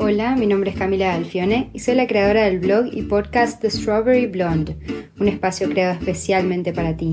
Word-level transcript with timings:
Hola, 0.00 0.36
mi 0.36 0.46
nombre 0.46 0.70
es 0.70 0.76
Camila 0.76 1.12
Alfione 1.12 1.70
y 1.72 1.80
soy 1.80 1.96
la 1.96 2.06
creadora 2.06 2.44
del 2.44 2.60
blog 2.60 2.86
y 2.92 3.02
podcast 3.02 3.60
The 3.60 3.68
Strawberry 3.68 4.26
Blonde, 4.26 4.76
un 5.18 5.26
espacio 5.26 5.68
creado 5.68 5.98
especialmente 5.98 6.72
para 6.72 6.96
ti. 6.96 7.12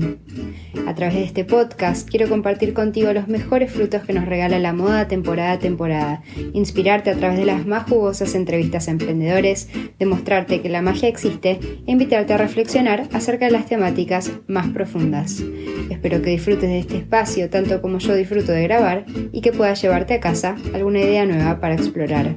A 0.86 0.94
través 0.94 1.14
de 1.14 1.24
este 1.24 1.44
podcast 1.44 2.08
quiero 2.08 2.28
compartir 2.28 2.74
contigo 2.74 3.12
los 3.12 3.28
mejores 3.28 3.72
frutos 3.72 4.02
que 4.02 4.12
nos 4.12 4.26
regala 4.26 4.58
la 4.58 4.72
moda 4.72 5.08
temporada 5.08 5.52
a 5.52 5.58
temporada, 5.58 6.22
inspirarte 6.52 7.10
a 7.10 7.16
través 7.16 7.38
de 7.38 7.46
las 7.46 7.66
más 7.66 7.88
jugosas 7.88 8.34
entrevistas 8.34 8.88
a 8.88 8.90
emprendedores, 8.90 9.68
demostrarte 9.98 10.60
que 10.60 10.68
la 10.68 10.82
magia 10.82 11.08
existe 11.08 11.58
e 11.86 11.90
invitarte 11.90 12.34
a 12.34 12.38
reflexionar 12.38 13.08
acerca 13.12 13.46
de 13.46 13.52
las 13.52 13.66
temáticas 13.66 14.32
más 14.46 14.68
profundas. 14.68 15.42
Espero 15.90 16.20
que 16.22 16.30
disfrutes 16.30 16.68
de 16.68 16.80
este 16.80 16.98
espacio 16.98 17.48
tanto 17.48 17.80
como 17.80 17.98
yo 17.98 18.14
disfruto 18.14 18.52
de 18.52 18.64
grabar 18.64 19.06
y 19.32 19.40
que 19.40 19.52
puedas 19.52 19.80
llevarte 19.80 20.14
a 20.14 20.20
casa 20.20 20.56
alguna 20.74 21.00
idea 21.00 21.24
nueva 21.24 21.60
para 21.60 21.74
explorar. 21.74 22.36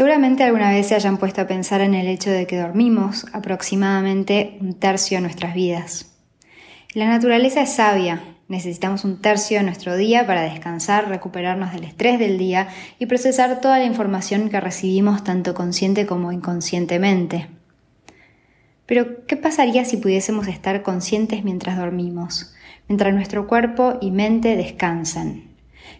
Seguramente 0.00 0.44
alguna 0.44 0.70
vez 0.70 0.86
se 0.86 0.94
hayan 0.94 1.18
puesto 1.18 1.42
a 1.42 1.46
pensar 1.46 1.82
en 1.82 1.92
el 1.92 2.08
hecho 2.08 2.30
de 2.30 2.46
que 2.46 2.56
dormimos 2.56 3.26
aproximadamente 3.34 4.56
un 4.58 4.72
tercio 4.72 5.18
de 5.18 5.20
nuestras 5.20 5.54
vidas. 5.54 6.16
La 6.94 7.06
naturaleza 7.06 7.60
es 7.60 7.74
sabia, 7.74 8.24
necesitamos 8.48 9.04
un 9.04 9.20
tercio 9.20 9.58
de 9.58 9.64
nuestro 9.64 9.98
día 9.98 10.26
para 10.26 10.40
descansar, 10.40 11.10
recuperarnos 11.10 11.74
del 11.74 11.84
estrés 11.84 12.18
del 12.18 12.38
día 12.38 12.68
y 12.98 13.04
procesar 13.04 13.60
toda 13.60 13.78
la 13.78 13.84
información 13.84 14.48
que 14.48 14.58
recibimos 14.58 15.22
tanto 15.22 15.52
consciente 15.52 16.06
como 16.06 16.32
inconscientemente. 16.32 17.48
Pero, 18.86 19.26
¿qué 19.26 19.36
pasaría 19.36 19.84
si 19.84 19.98
pudiésemos 19.98 20.48
estar 20.48 20.82
conscientes 20.82 21.44
mientras 21.44 21.76
dormimos, 21.76 22.54
mientras 22.88 23.12
nuestro 23.12 23.46
cuerpo 23.46 23.98
y 24.00 24.12
mente 24.12 24.56
descansan? 24.56 25.49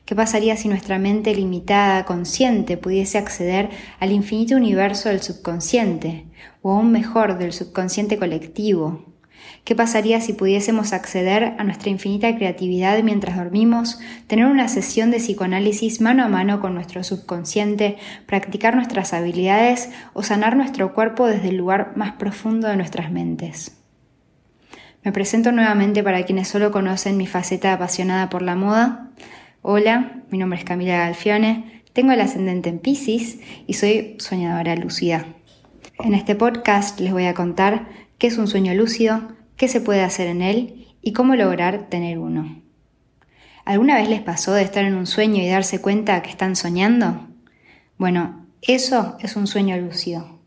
¿Qué 0.04 0.14
pasaría 0.16 0.56
si 0.56 0.68
nuestra 0.68 0.98
mente 0.98 1.34
limitada, 1.34 2.04
consciente, 2.04 2.76
pudiese 2.76 3.18
acceder 3.18 3.70
al 4.00 4.12
infinito 4.12 4.56
universo 4.56 5.08
del 5.08 5.22
subconsciente, 5.22 6.26
o 6.62 6.72
aún 6.72 6.90
mejor, 6.90 7.38
del 7.38 7.52
subconsciente 7.52 8.18
colectivo? 8.18 9.04
¿Qué 9.64 9.74
pasaría 9.74 10.20
si 10.20 10.32
pudiésemos 10.32 10.92
acceder 10.92 11.54
a 11.58 11.64
nuestra 11.64 11.90
infinita 11.90 12.34
creatividad 12.34 13.02
mientras 13.02 13.36
dormimos, 13.36 14.00
tener 14.26 14.46
una 14.46 14.68
sesión 14.68 15.10
de 15.10 15.18
psicoanálisis 15.18 16.00
mano 16.00 16.24
a 16.24 16.28
mano 16.28 16.60
con 16.60 16.74
nuestro 16.74 17.04
subconsciente, 17.04 17.96
practicar 18.26 18.74
nuestras 18.74 19.12
habilidades 19.12 19.90
o 20.12 20.22
sanar 20.22 20.56
nuestro 20.56 20.94
cuerpo 20.94 21.26
desde 21.26 21.50
el 21.50 21.56
lugar 21.56 21.92
más 21.96 22.12
profundo 22.12 22.68
de 22.68 22.76
nuestras 22.76 23.12
mentes? 23.12 23.76
Me 25.02 25.12
presento 25.12 25.52
nuevamente 25.52 26.02
para 26.02 26.24
quienes 26.24 26.48
solo 26.48 26.70
conocen 26.70 27.16
mi 27.16 27.26
faceta 27.26 27.72
apasionada 27.72 28.28
por 28.28 28.42
la 28.42 28.54
moda. 28.54 29.10
Hola, 29.62 30.22
mi 30.30 30.38
nombre 30.38 30.58
es 30.58 30.64
Camila 30.64 30.96
Galfione, 30.96 31.82
tengo 31.92 32.12
el 32.12 32.20
ascendente 32.22 32.70
en 32.70 32.78
Pisces 32.78 33.40
y 33.66 33.74
soy 33.74 34.16
soñadora 34.18 34.74
lúcida. 34.74 35.26
En 36.02 36.14
este 36.14 36.34
podcast 36.34 36.98
les 36.98 37.12
voy 37.12 37.26
a 37.26 37.34
contar 37.34 37.86
qué 38.16 38.28
es 38.28 38.38
un 38.38 38.48
sueño 38.48 38.72
lúcido, 38.72 39.20
qué 39.58 39.68
se 39.68 39.82
puede 39.82 40.00
hacer 40.00 40.28
en 40.28 40.40
él 40.40 40.86
y 41.02 41.12
cómo 41.12 41.36
lograr 41.36 41.90
tener 41.90 42.18
uno. 42.18 42.62
¿Alguna 43.66 43.96
vez 43.96 44.08
les 44.08 44.22
pasó 44.22 44.54
de 44.54 44.62
estar 44.62 44.86
en 44.86 44.94
un 44.94 45.06
sueño 45.06 45.42
y 45.42 45.48
darse 45.50 45.82
cuenta 45.82 46.22
que 46.22 46.30
están 46.30 46.56
soñando? 46.56 47.28
Bueno, 47.98 48.46
eso 48.62 49.18
es 49.20 49.36
un 49.36 49.46
sueño 49.46 49.76
lúcido. 49.76 50.40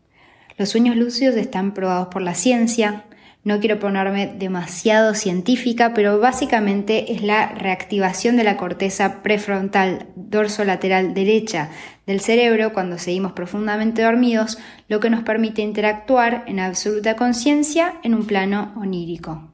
Los 0.58 0.70
sueños 0.70 0.96
lúcidos 0.96 1.36
están 1.36 1.72
probados 1.72 2.08
por 2.08 2.20
la 2.20 2.34
ciencia, 2.34 3.04
no 3.44 3.60
quiero 3.60 3.78
ponerme 3.78 4.26
demasiado 4.26 5.14
científica, 5.14 5.92
pero 5.94 6.18
básicamente 6.18 7.12
es 7.12 7.22
la 7.22 7.48
reactivación 7.48 8.36
de 8.36 8.44
la 8.44 8.56
corteza 8.56 9.22
prefrontal 9.22 10.08
dorso-lateral 10.16 11.12
derecha 11.12 11.70
del 12.06 12.20
cerebro 12.20 12.72
cuando 12.72 12.98
seguimos 12.98 13.32
profundamente 13.32 14.02
dormidos, 14.02 14.58
lo 14.88 14.98
que 14.98 15.10
nos 15.10 15.22
permite 15.22 15.62
interactuar 15.62 16.44
en 16.46 16.58
absoluta 16.58 17.16
conciencia 17.16 17.94
en 18.02 18.14
un 18.14 18.26
plano 18.26 18.72
onírico. 18.76 19.52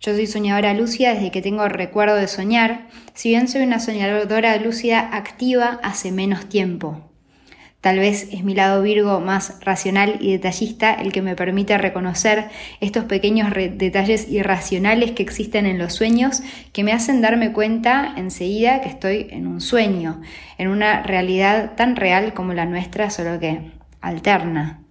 Yo 0.00 0.14
soy 0.14 0.26
soñadora 0.26 0.72
lúcida 0.72 1.14
desde 1.14 1.30
que 1.30 1.42
tengo 1.42 1.68
recuerdo 1.68 2.16
de 2.16 2.28
soñar, 2.28 2.88
si 3.14 3.30
bien 3.30 3.48
soy 3.48 3.62
una 3.62 3.80
soñadora 3.80 4.56
lúcida 4.56 5.00
activa 5.12 5.78
hace 5.82 6.12
menos 6.12 6.48
tiempo. 6.48 7.09
Tal 7.80 7.98
vez 7.98 8.28
es 8.30 8.44
mi 8.44 8.54
lado 8.54 8.82
Virgo 8.82 9.20
más 9.20 9.56
racional 9.64 10.18
y 10.20 10.32
detallista 10.32 10.92
el 10.92 11.12
que 11.12 11.22
me 11.22 11.34
permite 11.34 11.78
reconocer 11.78 12.50
estos 12.80 13.04
pequeños 13.06 13.54
detalles 13.54 14.28
irracionales 14.28 15.12
que 15.12 15.22
existen 15.22 15.64
en 15.64 15.78
los 15.78 15.94
sueños 15.94 16.42
que 16.74 16.84
me 16.84 16.92
hacen 16.92 17.22
darme 17.22 17.52
cuenta 17.52 18.12
enseguida 18.18 18.82
que 18.82 18.90
estoy 18.90 19.28
en 19.30 19.46
un 19.46 19.62
sueño, 19.62 20.20
en 20.58 20.68
una 20.68 21.02
realidad 21.02 21.74
tan 21.74 21.96
real 21.96 22.34
como 22.34 22.52
la 22.52 22.66
nuestra, 22.66 23.08
solo 23.08 23.40
que 23.40 23.72
alterna. 24.02 24.82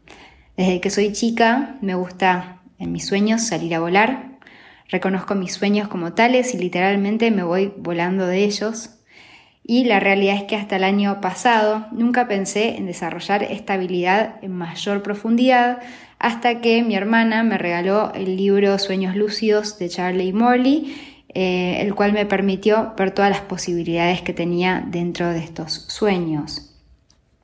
Desde 0.57 0.81
que 0.81 0.89
soy 0.89 1.13
chica 1.13 1.77
me 1.81 1.94
gusta 1.94 2.61
en 2.79 2.91
mis 2.91 3.06
sueños 3.06 3.44
salir 3.44 3.75
a 3.75 3.79
volar, 3.79 4.39
reconozco 4.88 5.35
mis 5.35 5.53
sueños 5.53 5.89
como 5.89 6.13
tales 6.13 6.56
y 6.56 6.57
literalmente 6.57 7.29
me 7.29 7.44
voy 7.44 7.71
volando 7.77 8.25
de 8.25 8.44
ellos 8.45 8.99
y 9.69 9.84
la 9.84 10.00
realidad 10.00 10.35
es 10.35 10.46
que 10.46 10.56
hasta 10.56 10.78
el 10.78 10.84
año 10.84 11.22
pasado 11.22 11.85
nunca 11.91 12.28
pensé 12.28 12.78
en 12.78 12.88
desarrollar 12.88 13.44
esta 13.44 13.75
habilidad 13.75 14.38
en 14.41 14.53
mayor 14.53 15.03
profundidad 15.03 15.78
hasta 16.18 16.59
que 16.59 16.81
mi 16.81 16.96
hermana 16.96 17.44
me 17.44 17.56
regaló 17.59 18.12
el 18.16 18.35
libro 18.35 18.80
Sueños 18.80 19.16
Lúcidos 19.16 19.78
de 19.78 19.88
Charlie 19.90 20.34
Morley, 20.34 20.97
eh, 21.35 21.78
el 21.81 21.94
cual 21.94 22.13
me 22.13 22.25
permitió 22.25 22.96
ver 22.97 23.12
todas 23.12 23.30
las 23.30 23.41
posibilidades 23.41 24.24
que 24.24 24.34
tenía 24.34 24.84
dentro 24.88 25.30
de 25.30 25.38
estos 25.38 25.72
sueños. 25.72 26.75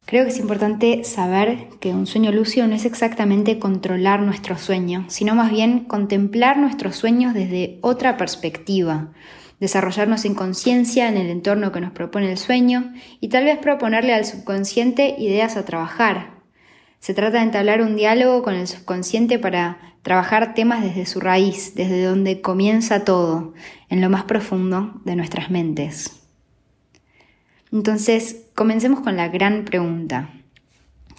Creo 0.07 0.23
que 0.23 0.31
es 0.31 0.39
importante 0.39 1.03
saber 1.03 1.67
que 1.79 1.91
un 1.91 2.07
sueño 2.07 2.31
lúcido 2.31 2.65
no 2.65 2.73
es 2.73 2.85
exactamente 2.85 3.59
controlar 3.59 4.21
nuestro 4.21 4.57
sueño, 4.57 5.05
sino 5.09 5.35
más 5.35 5.51
bien 5.51 5.81
contemplar 5.81 6.57
nuestros 6.57 6.95
sueños 6.95 7.35
desde 7.35 7.77
otra 7.81 8.17
perspectiva 8.17 9.11
desarrollarnos 9.59 10.25
en 10.25 10.35
conciencia 10.35 11.07
en 11.07 11.17
el 11.17 11.29
entorno 11.29 11.71
que 11.71 11.81
nos 11.81 11.91
propone 11.91 12.31
el 12.31 12.37
sueño 12.37 12.93
y 13.19 13.29
tal 13.29 13.45
vez 13.45 13.57
proponerle 13.57 14.13
al 14.13 14.25
subconsciente 14.25 15.15
ideas 15.17 15.57
a 15.57 15.65
trabajar. 15.65 16.35
Se 16.99 17.13
trata 17.13 17.37
de 17.37 17.43
entablar 17.43 17.81
un 17.81 17.95
diálogo 17.95 18.43
con 18.43 18.55
el 18.55 18.67
subconsciente 18.67 19.37
para 19.39 19.77
trabajar 20.01 20.53
temas 20.53 20.83
desde 20.83 21.05
su 21.05 21.19
raíz, 21.19 21.75
desde 21.75 22.03
donde 22.03 22.41
comienza 22.41 23.03
todo, 23.03 23.53
en 23.89 24.01
lo 24.01 24.09
más 24.09 24.23
profundo 24.23 25.01
de 25.05 25.15
nuestras 25.15 25.49
mentes. 25.49 26.21
Entonces, 27.71 28.45
comencemos 28.55 29.01
con 29.01 29.17
la 29.17 29.27
gran 29.27 29.65
pregunta. 29.65 30.29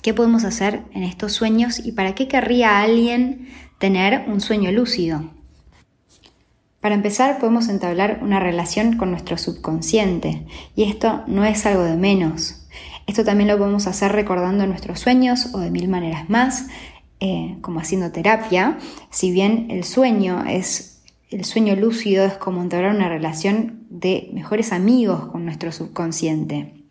¿Qué 0.02 0.14
podemos 0.14 0.44
hacer 0.44 0.82
en 0.92 1.02
estos 1.02 1.32
sueños 1.32 1.84
y 1.84 1.92
para 1.92 2.14
qué 2.14 2.28
querría 2.28 2.80
alguien 2.80 3.48
tener 3.78 4.24
un 4.28 4.40
sueño 4.40 4.70
lúcido? 4.70 5.35
Para 6.86 6.94
empezar, 6.94 7.40
podemos 7.40 7.68
entablar 7.68 8.20
una 8.22 8.38
relación 8.38 8.96
con 8.96 9.10
nuestro 9.10 9.38
subconsciente, 9.38 10.46
y 10.76 10.84
esto 10.84 11.24
no 11.26 11.44
es 11.44 11.66
algo 11.66 11.82
de 11.82 11.96
menos. 11.96 12.64
Esto 13.08 13.24
también 13.24 13.48
lo 13.48 13.58
podemos 13.58 13.88
hacer 13.88 14.12
recordando 14.12 14.68
nuestros 14.68 15.00
sueños 15.00 15.52
o 15.52 15.58
de 15.58 15.72
mil 15.72 15.88
maneras 15.88 16.30
más, 16.30 16.68
eh, 17.18 17.56
como 17.60 17.80
haciendo 17.80 18.12
terapia. 18.12 18.78
Si 19.10 19.32
bien 19.32 19.66
el 19.68 19.82
sueño 19.82 20.44
es 20.46 21.02
el 21.28 21.44
sueño 21.44 21.74
lúcido 21.74 22.24
es 22.24 22.34
como 22.34 22.62
entablar 22.62 22.94
una 22.94 23.08
relación 23.08 23.84
de 23.90 24.30
mejores 24.32 24.70
amigos 24.70 25.26
con 25.26 25.44
nuestro 25.44 25.72
subconsciente. 25.72 26.84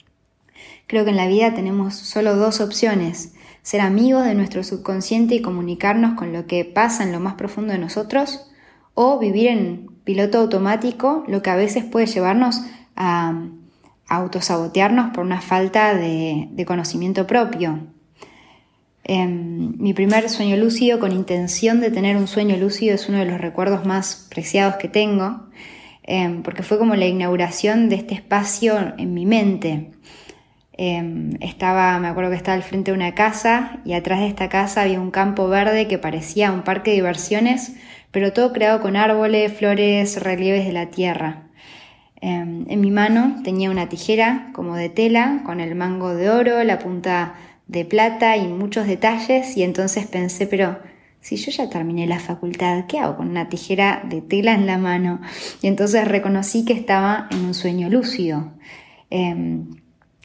Creo 0.88 1.06
que 1.06 1.12
en 1.12 1.16
la 1.16 1.28
vida 1.28 1.54
tenemos 1.54 1.96
solo 1.96 2.36
dos 2.36 2.60
opciones, 2.60 3.34
ser 3.62 3.80
amigos 3.80 4.26
de 4.26 4.36
nuestro 4.36 4.62
subconsciente 4.66 5.36
y 5.36 5.42
comunicarnos 5.42 6.16
con 6.16 6.34
lo 6.34 6.48
que 6.48 6.66
pasa 6.66 7.06
en 7.06 7.14
lo 7.14 7.22
más 7.22 7.36
profundo 7.36 7.72
de 7.72 7.80
nosotros, 7.80 8.52
o 8.96 9.20
vivir 9.20 9.50
en 9.50 9.88
piloto 10.04 10.40
automático, 10.40 11.24
lo 11.28 11.42
que 11.42 11.50
a 11.50 11.56
veces 11.56 11.84
puede 11.84 12.08
llevarnos 12.08 12.62
a, 12.96 13.44
autosabotearnos 14.08 15.16
por 15.16 15.26
una 15.26 15.42
falta 15.42 15.96
de, 15.96 16.64
conocimiento 16.68 17.26
propio. 17.26 17.80
Em, 19.04 19.74
mi 19.78 19.96
primer 19.96 20.30
sueño 20.30 20.58
lúcido, 20.58 21.00
con 21.00 21.12
intención 21.12 21.82
de 21.82 21.90
tener 21.90 22.16
un 22.16 22.28
sueño 22.28 22.56
lúcido, 22.56 22.94
es 22.94 23.10
uno 23.10 23.18
de 23.18 23.26
los 23.26 23.42
recuerdos 23.42 23.84
más 23.86 24.28
preciados 24.30 24.76
que 24.76 24.88
tengo, 24.88 25.48
em, 26.04 26.44
porque 26.44 26.62
fue 26.62 26.78
como 26.78 26.96
la 26.96 27.08
inauguración 27.08 27.90
de 27.90 27.96
este 27.96 28.14
espacio 28.14 28.94
en 28.98 29.16
mi 29.16 29.26
mente. 29.26 29.92
Em, 30.78 31.32
estaba, 31.42 31.98
me 32.00 32.08
acuerdo 32.08 32.30
que 32.30 32.38
estaba 32.38 32.56
al 32.56 32.64
frente 32.64 32.92
de 32.92 32.98
una 32.98 33.16
casa 33.16 33.80
y 33.86 33.94
atrás 33.94 34.20
de 34.20 34.28
esta 34.28 34.50
casa 34.50 34.82
había 34.84 35.00
un 35.02 35.10
campo 35.10 35.48
verde 35.48 35.88
que 35.88 35.98
parecía 35.98 36.52
un 36.52 36.64
parque 36.64 36.92
de 36.92 36.98
diversiones 36.98 37.74
pero 38.16 38.32
todo 38.32 38.54
creado 38.54 38.80
con 38.80 38.96
árboles, 38.96 39.52
flores, 39.52 40.24
relieves 40.24 40.66
de 40.66 40.72
la 40.72 40.86
tierra. 40.86 41.50
Em, 42.22 42.64
en 42.70 42.80
mi 42.80 42.90
mano 42.90 43.42
tenía 43.44 43.70
una 43.70 43.90
tijera 43.90 44.52
como 44.54 44.78
de 44.78 44.88
tela, 44.88 45.42
con 45.46 45.60
el 45.60 45.76
mango 45.76 46.16
de 46.16 46.30
oro, 46.30 46.64
la 46.64 46.80
punta 46.80 47.36
de 47.68 47.84
plata 47.84 48.38
y 48.38 48.48
muchos 48.48 48.88
detalles, 48.88 49.58
y 49.58 49.64
entonces 49.64 50.08
pensé, 50.08 50.48
pero 50.48 50.80
si 51.20 51.36
yo 51.36 51.52
ya 51.52 51.70
terminé 51.70 52.08
la 52.08 52.20
facultad, 52.20 52.86
¿qué 52.88 53.00
hago 53.00 53.18
con 53.18 53.28
una 53.28 53.50
tijera 53.50 54.02
de 54.08 54.22
tela 54.22 54.54
en 54.54 54.66
la 54.66 54.78
mano? 54.78 55.20
Y 55.62 55.68
entonces 55.68 56.08
reconocí 56.08 56.64
que 56.64 56.72
estaba 56.72 57.28
en 57.32 57.44
un 57.44 57.54
sueño 57.54 57.90
lúcido. 57.90 58.54
Em, 59.10 59.76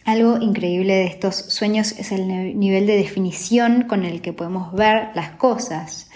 algo 0.05 0.39
increíble 0.41 0.95
de 0.95 1.07
estos 1.07 1.35
sueños 1.35 1.91
es 1.99 2.13
el 2.13 2.57
nivel 2.57 2.87
de 2.87 2.97
definición 2.97 3.83
con 3.89 4.05
el 4.05 4.21
que 4.21 4.33
podemos 4.33 4.73
ver 4.75 5.09
las 5.17 5.31
cosas. 5.31 6.09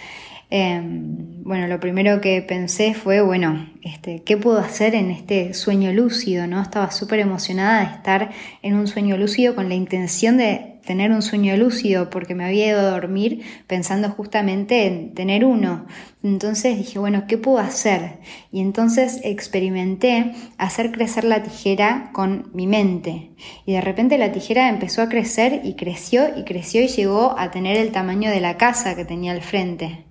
Em, 0.51 1.43
bueno, 1.43 1.67
lo 1.67 1.81
primero 1.81 2.21
que 2.21 2.41
pensé 2.43 2.95
fue, 2.95 3.21
bueno, 3.21 3.69
este, 3.83 4.23
¿qué 4.23 4.37
puedo 4.37 4.59
hacer 4.59 4.95
en 4.95 5.11
este 5.11 5.55
sueño 5.55 5.93
lúcido? 5.93 6.47
¿no? 6.47 6.61
Estaba 6.63 6.91
súper 6.91 7.21
emocionada 7.21 7.81
de 7.81 7.97
estar 7.97 8.31
en 8.63 8.75
un 8.75 8.87
sueño 8.87 9.17
lúcido 9.17 9.55
con 9.55 9.69
la 9.69 9.75
intención 9.75 10.37
de 10.37 10.75
tener 10.85 11.13
un 11.13 11.23
sueño 11.23 11.57
lúcido 11.57 12.11
porque 12.11 12.35
me 12.35 12.45
había 12.45 12.69
ido 12.69 12.81
a 12.81 12.91
dormir 12.91 13.43
pensando 13.67 14.11
justamente 14.11 14.87
en 14.87 15.15
tener 15.15 15.45
uno. 15.45 15.87
Entonces 16.23 16.79
dije, 16.79 16.99
bueno, 16.99 17.25
¿qué 17.27 17.39
puedo 17.39 17.59
hacer? 17.59 18.19
Y 18.53 18.61
entonces 18.61 19.21
experimenté 19.25 20.33
hacer 20.59 20.93
crecer 20.93 21.25
la 21.25 21.43
tijera 21.43 22.11
con 22.13 22.51
mi 22.55 22.67
mente. 22.67 23.31
Y 23.67 23.73
de 23.73 23.81
repente 23.81 24.19
la 24.19 24.33
tijera 24.33 24.69
empezó 24.69 25.03
a 25.03 25.09
crecer 25.09 25.63
y 25.65 25.75
creció 25.75 26.27
y 26.37 26.45
creció 26.45 26.83
y 26.83 26.89
llegó 26.89 27.39
a 27.39 27.51
tener 27.51 27.77
el 27.77 27.93
tamaño 27.93 28.31
de 28.31 28.41
la 28.41 28.57
casa 28.57 28.95
que 28.95 29.05
tenía 29.05 29.33
al 29.33 29.43
frente. 29.43 30.05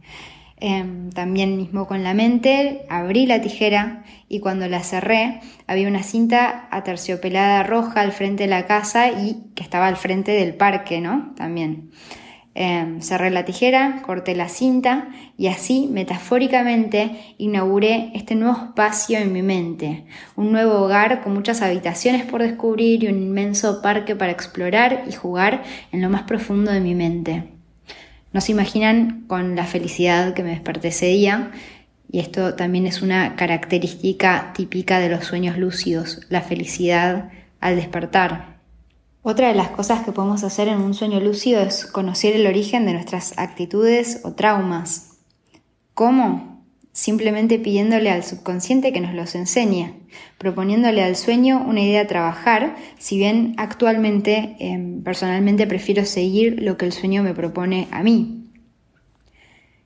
Em, 0.65 1.09
también 1.09 1.57
mismo 1.57 1.87
con 1.87 2.03
la 2.03 2.13
mente, 2.13 2.85
abrí 2.87 3.25
la 3.25 3.41
tijera 3.41 4.05
y 4.29 4.39
cuando 4.39 4.65
la 4.69 4.81
cerré 4.81 5.41
había 5.67 5.89
una 5.89 6.03
cinta 6.03 6.69
aterciopelada 6.71 7.63
roja 7.63 7.99
al 7.99 8.13
frente 8.13 8.43
de 8.43 8.49
la 8.49 8.65
casa 8.65 9.09
y 9.11 9.43
que 9.55 9.63
estaba 9.63 9.87
al 9.87 9.97
frente 9.97 10.31
del 10.31 10.55
parque, 10.55 11.01
¿no? 11.01 11.33
También. 11.35 11.91
Em, 12.55 13.01
cerré 13.01 13.29
la 13.29 13.43
tijera, 13.43 14.01
corté 14.05 14.35
la 14.35 14.47
cinta 14.47 15.09
y 15.37 15.47
así, 15.47 15.89
metafóricamente, 15.91 17.11
inauguré 17.37 18.11
este 18.13 18.35
nuevo 18.35 18.55
espacio 18.67 19.19
en 19.19 19.33
mi 19.33 19.41
mente, 19.41 20.05
un 20.37 20.53
nuevo 20.53 20.75
hogar 20.75 21.23
con 21.23 21.33
muchas 21.33 21.61
habitaciones 21.61 22.23
por 22.23 22.41
descubrir 22.41 23.03
y 23.03 23.07
un 23.07 23.21
inmenso 23.21 23.81
parque 23.81 24.15
para 24.15 24.31
explorar 24.31 25.03
y 25.09 25.11
jugar 25.11 25.63
en 25.91 26.01
lo 26.01 26.09
más 26.09 26.23
profundo 26.23 26.71
de 26.71 26.79
mi 26.79 26.95
mente. 26.95 27.52
No 28.33 28.41
se 28.41 28.51
imaginan 28.51 29.25
con 29.27 29.55
la 29.55 29.65
felicidad 29.65 30.33
que 30.33 30.43
me 30.43 30.49
desperté 30.49 30.89
ese 30.89 31.05
día, 31.05 31.51
y 32.11 32.19
esto 32.19 32.55
también 32.55 32.85
es 32.85 33.01
una 33.01 33.35
característica 33.35 34.51
típica 34.53 34.99
de 34.99 35.09
los 35.09 35.25
sueños 35.25 35.57
lúcidos, 35.57 36.21
la 36.29 36.41
felicidad 36.41 37.29
al 37.59 37.75
despertar. 37.75 38.57
Otra 39.21 39.47
de 39.47 39.55
las 39.55 39.69
cosas 39.69 40.03
que 40.03 40.11
podemos 40.11 40.43
hacer 40.43 40.67
en 40.67 40.81
un 40.81 40.93
sueño 40.93 41.19
lúcido 41.21 41.61
es 41.61 41.85
conocer 41.85 42.35
el 42.35 42.45
origen 42.45 42.85
de 42.85 42.93
nuestras 42.93 43.37
actitudes 43.37 44.19
o 44.23 44.33
traumas. 44.33 45.17
¿Cómo? 45.93 46.52
Simplemente 46.93 47.57
pidiéndole 47.57 48.11
al 48.11 48.23
subconsciente 48.23 48.93
que 48.93 49.01
nos 49.01 49.15
los 49.15 49.33
enseñe, 49.33 49.93
proponiéndole 50.37 51.03
al 51.03 51.15
sueño 51.15 51.63
una 51.67 51.81
idea 51.81 52.01
a 52.01 52.07
trabajar, 52.07 52.75
si 52.99 53.17
bien 53.17 53.55
actualmente 53.57 54.55
em, 54.59 55.03
personalmente 55.03 55.65
prefiero 55.65 56.05
seguir 56.05 56.61
lo 56.61 56.77
que 56.77 56.85
el 56.85 56.91
sueño 56.93 57.23
me 57.23 57.33
propone 57.33 57.87
a 57.91 58.03
mí. 58.03 58.47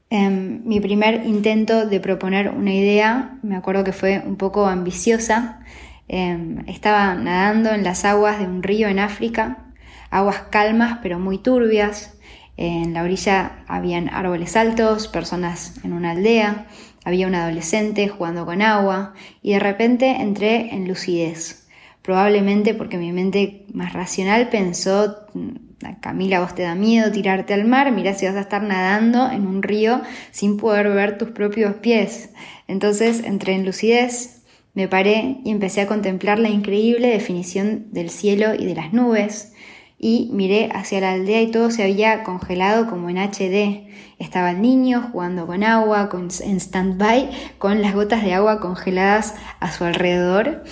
Em, 0.10 0.62
mi 0.66 0.80
primer 0.80 1.26
intento 1.26 1.86
de 1.86 2.00
proponer 2.00 2.50
una 2.50 2.74
idea, 2.74 3.40
me 3.42 3.56
acuerdo 3.56 3.84
que 3.86 3.94
fue 3.94 4.22
un 4.26 4.36
poco 4.36 4.68
ambiciosa, 4.68 5.62
em, 6.10 6.64
estaba 6.68 7.16
nadando 7.16 7.72
en 7.72 7.84
las 7.84 8.04
aguas 8.06 8.40
de 8.40 8.46
un 8.46 8.64
río 8.64 8.90
en 8.90 9.00
África, 9.00 9.66
aguas 10.10 10.44
calmas 10.50 11.00
pero 11.02 11.20
muy 11.20 11.38
turbias, 11.38 12.18
en 12.58 12.94
la 12.94 13.04
orilla 13.04 13.64
habían 13.68 14.10
árboles 14.10 14.56
altos, 14.56 15.08
personas 15.08 15.76
en 15.84 15.94
una 15.94 16.12
aldea, 16.12 16.66
había 17.08 17.28
un 17.28 17.36
adolescente 17.36 18.10
jugando 18.10 18.46
con 18.46 18.62
agua 18.62 19.14
y 19.42 19.54
de 19.54 19.60
repente 19.60 20.10
entré 20.20 20.76
en 20.76 20.90
lucidez. 20.90 21.66
Probablemente 22.02 22.74
porque 22.74 22.98
mi 22.98 23.14
mente 23.14 23.66
más 23.72 23.94
racional 23.94 24.50
pensó, 24.50 25.16
mm, 25.34 25.94
Camila, 26.02 26.42
vos 26.42 26.54
te 26.54 26.64
da 26.64 26.76
miedo 26.76 27.10
tirarte 27.10 27.54
al 27.54 27.64
mar, 27.64 27.94
mira 27.94 28.14
si 28.14 28.26
vas 28.26 28.36
a 28.36 28.42
estar 28.42 28.62
nadando 28.62 29.32
en 29.32 29.48
un 29.48 29.64
río 29.64 30.02
sin 30.32 30.58
poder 30.58 30.90
ver 30.90 31.18
tus 31.18 31.30
propios 31.30 31.76
pies. 31.76 32.32
Entonces 32.68 33.24
entré 33.24 33.54
en 33.54 33.66
lucidez, 33.66 34.44
me 34.74 34.90
paré 34.90 35.38
y 35.46 35.52
empecé 35.52 35.80
a 35.80 35.88
contemplar 35.88 36.40
la 36.40 36.50
increíble 36.50 37.08
definición 37.08 37.88
del 37.94 38.10
cielo 38.10 38.54
y 38.54 38.66
de 38.66 38.76
las 38.76 38.92
nubes, 38.92 39.54
y 40.00 40.30
miré 40.32 40.70
hacia 40.74 41.02
la 41.02 41.14
aldea 41.14 41.42
y 41.42 41.52
todo 41.52 41.72
se 41.72 41.84
había 41.84 42.24
congelado 42.24 42.88
como 42.88 43.10
en 43.10 43.18
HD. 43.18 43.88
Estaba 44.20 44.52
el 44.52 44.62
niño 44.62 45.10
jugando 45.12 45.48
con 45.48 45.64
agua, 45.64 46.10
con, 46.10 46.30
en 46.42 46.60
stand-by, 46.60 47.30
con 47.58 47.82
las 47.82 47.96
gotas 47.96 48.24
de 48.24 48.34
agua 48.34 48.60
congeladas 48.60 49.36
a 49.60 49.72
su 49.72 49.84
alrededor. 49.86 50.64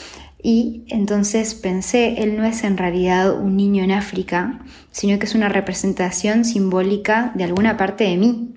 Y 0.41 0.83
entonces 0.89 1.55
pensé, 1.55 2.21
él 2.21 2.37
no 2.37 2.45
es 2.45 2.63
en 2.63 2.77
realidad 2.77 3.35
un 3.35 3.57
niño 3.57 3.83
en 3.83 3.91
África, 3.91 4.59
sino 4.91 5.17
que 5.17 5.25
es 5.25 5.33
una 5.33 5.49
representación 5.49 6.45
simbólica 6.45 7.31
de 7.33 7.45
alguna 7.45 7.77
parte 7.77 8.03
de 8.03 8.17
mí. 8.17 8.53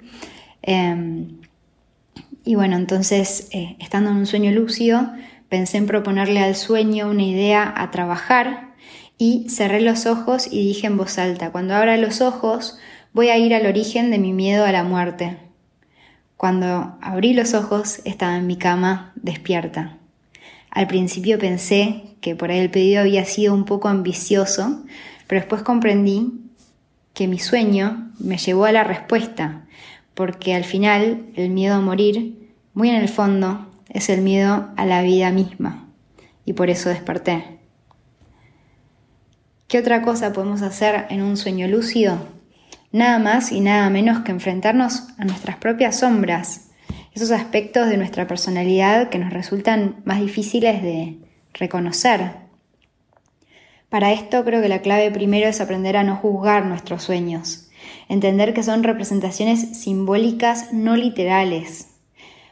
Em, 0.60 1.38
y 2.44 2.56
bueno, 2.56 2.76
entonces, 2.76 3.48
eh, 3.52 3.76
estando 3.78 4.10
en 4.10 4.18
un 4.18 4.26
sueño 4.26 4.52
lúcido, 4.52 5.10
pensé 5.48 5.78
en 5.78 5.86
proponerle 5.86 6.40
al 6.40 6.56
sueño 6.56 7.08
una 7.08 7.22
idea 7.22 7.72
a 7.74 7.90
trabajar 7.90 8.67
y 9.18 9.48
cerré 9.48 9.80
los 9.80 10.06
ojos 10.06 10.46
y 10.50 10.64
dije 10.64 10.86
en 10.86 10.96
voz 10.96 11.18
alta, 11.18 11.50
cuando 11.50 11.74
abra 11.74 11.96
los 11.96 12.20
ojos 12.20 12.78
voy 13.12 13.28
a 13.30 13.36
ir 13.36 13.52
al 13.52 13.66
origen 13.66 14.10
de 14.10 14.18
mi 14.18 14.32
miedo 14.32 14.64
a 14.64 14.72
la 14.72 14.84
muerte. 14.84 15.36
Cuando 16.36 16.96
abrí 17.00 17.34
los 17.34 17.52
ojos 17.54 18.00
estaba 18.04 18.36
en 18.36 18.46
mi 18.46 18.56
cama 18.56 19.12
despierta. 19.16 19.98
Al 20.70 20.86
principio 20.86 21.38
pensé 21.38 22.04
que 22.20 22.36
por 22.36 22.50
ahí 22.50 22.60
el 22.60 22.70
pedido 22.70 23.00
había 23.00 23.24
sido 23.24 23.54
un 23.54 23.64
poco 23.64 23.88
ambicioso, 23.88 24.84
pero 25.26 25.40
después 25.40 25.62
comprendí 25.62 26.32
que 27.12 27.26
mi 27.26 27.40
sueño 27.40 28.12
me 28.20 28.38
llevó 28.38 28.66
a 28.66 28.72
la 28.72 28.84
respuesta, 28.84 29.64
porque 30.14 30.54
al 30.54 30.64
final 30.64 31.26
el 31.34 31.50
miedo 31.50 31.74
a 31.74 31.80
morir, 31.80 32.52
muy 32.74 32.90
en 32.90 32.96
el 32.96 33.08
fondo, 33.08 33.66
es 33.88 34.08
el 34.08 34.20
miedo 34.20 34.68
a 34.76 34.84
la 34.84 35.02
vida 35.02 35.32
misma, 35.32 35.88
y 36.44 36.52
por 36.52 36.70
eso 36.70 36.90
desperté. 36.90 37.57
¿Qué 39.68 39.78
otra 39.78 40.00
cosa 40.00 40.32
podemos 40.32 40.62
hacer 40.62 41.04
en 41.10 41.20
un 41.20 41.36
sueño 41.36 41.68
lúcido? 41.68 42.16
Nada 42.90 43.18
más 43.18 43.52
y 43.52 43.60
nada 43.60 43.90
menos 43.90 44.20
que 44.20 44.32
enfrentarnos 44.32 45.08
a 45.18 45.26
nuestras 45.26 45.58
propias 45.58 45.98
sombras, 45.98 46.70
esos 47.12 47.30
aspectos 47.32 47.86
de 47.90 47.98
nuestra 47.98 48.26
personalidad 48.26 49.10
que 49.10 49.18
nos 49.18 49.30
resultan 49.30 49.96
más 50.06 50.20
difíciles 50.20 50.82
de 50.82 51.18
reconocer. 51.52 52.30
Para 53.90 54.10
esto 54.12 54.42
creo 54.42 54.62
que 54.62 54.70
la 54.70 54.80
clave 54.80 55.10
primero 55.10 55.46
es 55.48 55.60
aprender 55.60 55.98
a 55.98 56.02
no 56.02 56.16
juzgar 56.16 56.64
nuestros 56.64 57.02
sueños, 57.02 57.68
entender 58.08 58.54
que 58.54 58.62
son 58.62 58.82
representaciones 58.82 59.78
simbólicas 59.78 60.72
no 60.72 60.96
literales, 60.96 61.97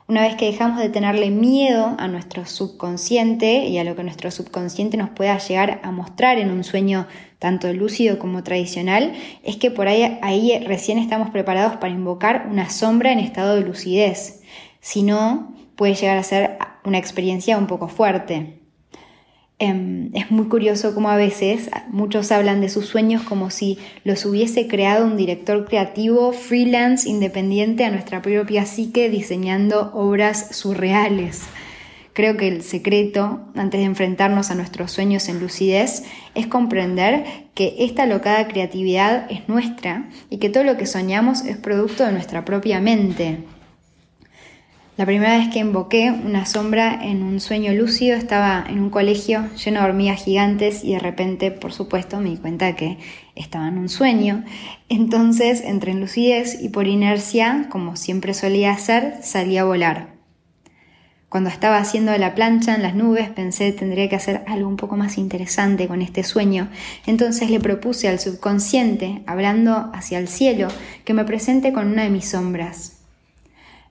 una 0.08 0.22
vez 0.22 0.36
que 0.36 0.46
dejamos 0.46 0.78
de 0.78 0.88
tenerle 0.88 1.30
miedo 1.30 1.96
a 1.98 2.06
nuestro 2.06 2.46
subconsciente 2.46 3.66
y 3.66 3.78
a 3.78 3.84
lo 3.84 3.96
que 3.96 4.04
nuestro 4.04 4.30
subconsciente 4.30 4.96
nos 4.96 5.10
pueda 5.10 5.36
llegar 5.38 5.80
a 5.82 5.90
mostrar 5.90 6.38
en 6.38 6.50
un 6.50 6.62
sueño 6.62 7.06
tanto 7.38 7.72
lúcido 7.72 8.18
como 8.18 8.42
tradicional, 8.42 9.14
es 9.42 9.56
que 9.56 9.70
por 9.70 9.88
ahí, 9.88 10.18
ahí 10.22 10.58
recién 10.64 10.98
estamos 10.98 11.30
preparados 11.30 11.76
para 11.76 11.92
invocar 11.92 12.46
una 12.50 12.70
sombra 12.70 13.12
en 13.12 13.18
estado 13.18 13.56
de 13.56 13.62
lucidez. 13.62 14.42
Si 14.80 15.02
no, 15.02 15.54
puede 15.74 15.94
llegar 15.94 16.18
a 16.18 16.22
ser 16.22 16.58
una 16.84 16.98
experiencia 16.98 17.58
un 17.58 17.66
poco 17.66 17.88
fuerte. 17.88 18.65
Em, 19.58 20.10
es 20.14 20.30
muy 20.30 20.48
curioso 20.48 20.94
como 20.94 21.08
a 21.08 21.16
veces 21.16 21.70
muchos 21.88 22.30
hablan 22.30 22.60
de 22.60 22.68
sus 22.68 22.84
sueños 22.84 23.22
como 23.22 23.48
si 23.48 23.78
los 24.04 24.26
hubiese 24.26 24.68
creado 24.68 25.06
un 25.06 25.16
director 25.16 25.64
creativo 25.64 26.32
freelance 26.32 27.08
independiente 27.08 27.86
a 27.86 27.90
nuestra 27.90 28.20
propia 28.20 28.66
psique 28.66 29.08
diseñando 29.08 29.92
obras 29.94 30.54
surreales. 30.54 31.44
Creo 32.12 32.36
que 32.36 32.48
el 32.48 32.62
secreto, 32.62 33.40
antes 33.54 33.80
de 33.80 33.86
enfrentarnos 33.86 34.50
a 34.50 34.54
nuestros 34.54 34.92
sueños 34.92 35.28
en 35.28 35.40
lucidez, 35.40 36.04
es 36.34 36.46
comprender 36.46 37.24
que 37.54 37.76
esta 37.78 38.04
locada 38.04 38.48
creatividad 38.48 39.30
es 39.30 39.48
nuestra 39.48 40.10
y 40.28 40.36
que 40.36 40.50
todo 40.50 40.64
lo 40.64 40.76
que 40.76 40.86
soñamos 40.86 41.44
es 41.46 41.56
producto 41.56 42.04
de 42.04 42.12
nuestra 42.12 42.44
propia 42.44 42.80
mente. 42.80 43.38
La 44.96 45.04
primera 45.04 45.36
vez 45.36 45.48
que 45.50 45.58
invoqué 45.58 46.10
una 46.10 46.46
sombra 46.46 46.98
en 47.02 47.22
un 47.22 47.38
sueño 47.38 47.74
lúcido 47.74 48.16
estaba 48.16 48.64
en 48.66 48.80
un 48.80 48.88
colegio 48.88 49.46
lleno 49.62 49.80
de 49.80 49.86
hormigas 49.86 50.24
gigantes 50.24 50.84
y 50.84 50.94
de 50.94 50.98
repente, 50.98 51.50
por 51.50 51.74
supuesto, 51.74 52.18
me 52.18 52.30
di 52.30 52.38
cuenta 52.38 52.74
que 52.76 52.96
estaba 53.34 53.68
en 53.68 53.76
un 53.76 53.90
sueño. 53.90 54.42
Entonces 54.88 55.60
entré 55.60 55.92
en 55.92 56.00
lucidez 56.00 56.62
y 56.62 56.70
por 56.70 56.86
inercia, 56.86 57.66
como 57.68 57.96
siempre 57.96 58.32
solía 58.32 58.72
hacer, 58.72 59.18
salí 59.20 59.58
a 59.58 59.64
volar. 59.64 60.14
Cuando 61.28 61.50
estaba 61.50 61.76
haciendo 61.76 62.16
la 62.16 62.34
plancha 62.34 62.74
en 62.74 62.80
las 62.80 62.94
nubes 62.94 63.28
pensé 63.28 63.72
tendría 63.72 64.08
que 64.08 64.16
hacer 64.16 64.44
algo 64.46 64.66
un 64.66 64.76
poco 64.76 64.96
más 64.96 65.18
interesante 65.18 65.88
con 65.88 66.00
este 66.00 66.22
sueño. 66.22 66.70
Entonces 67.04 67.50
le 67.50 67.60
propuse 67.60 68.08
al 68.08 68.18
subconsciente, 68.18 69.22
hablando 69.26 69.90
hacia 69.92 70.18
el 70.18 70.28
cielo, 70.28 70.68
que 71.04 71.12
me 71.12 71.26
presente 71.26 71.74
con 71.74 71.88
una 71.88 72.04
de 72.04 72.10
mis 72.10 72.30
sombras. 72.30 72.95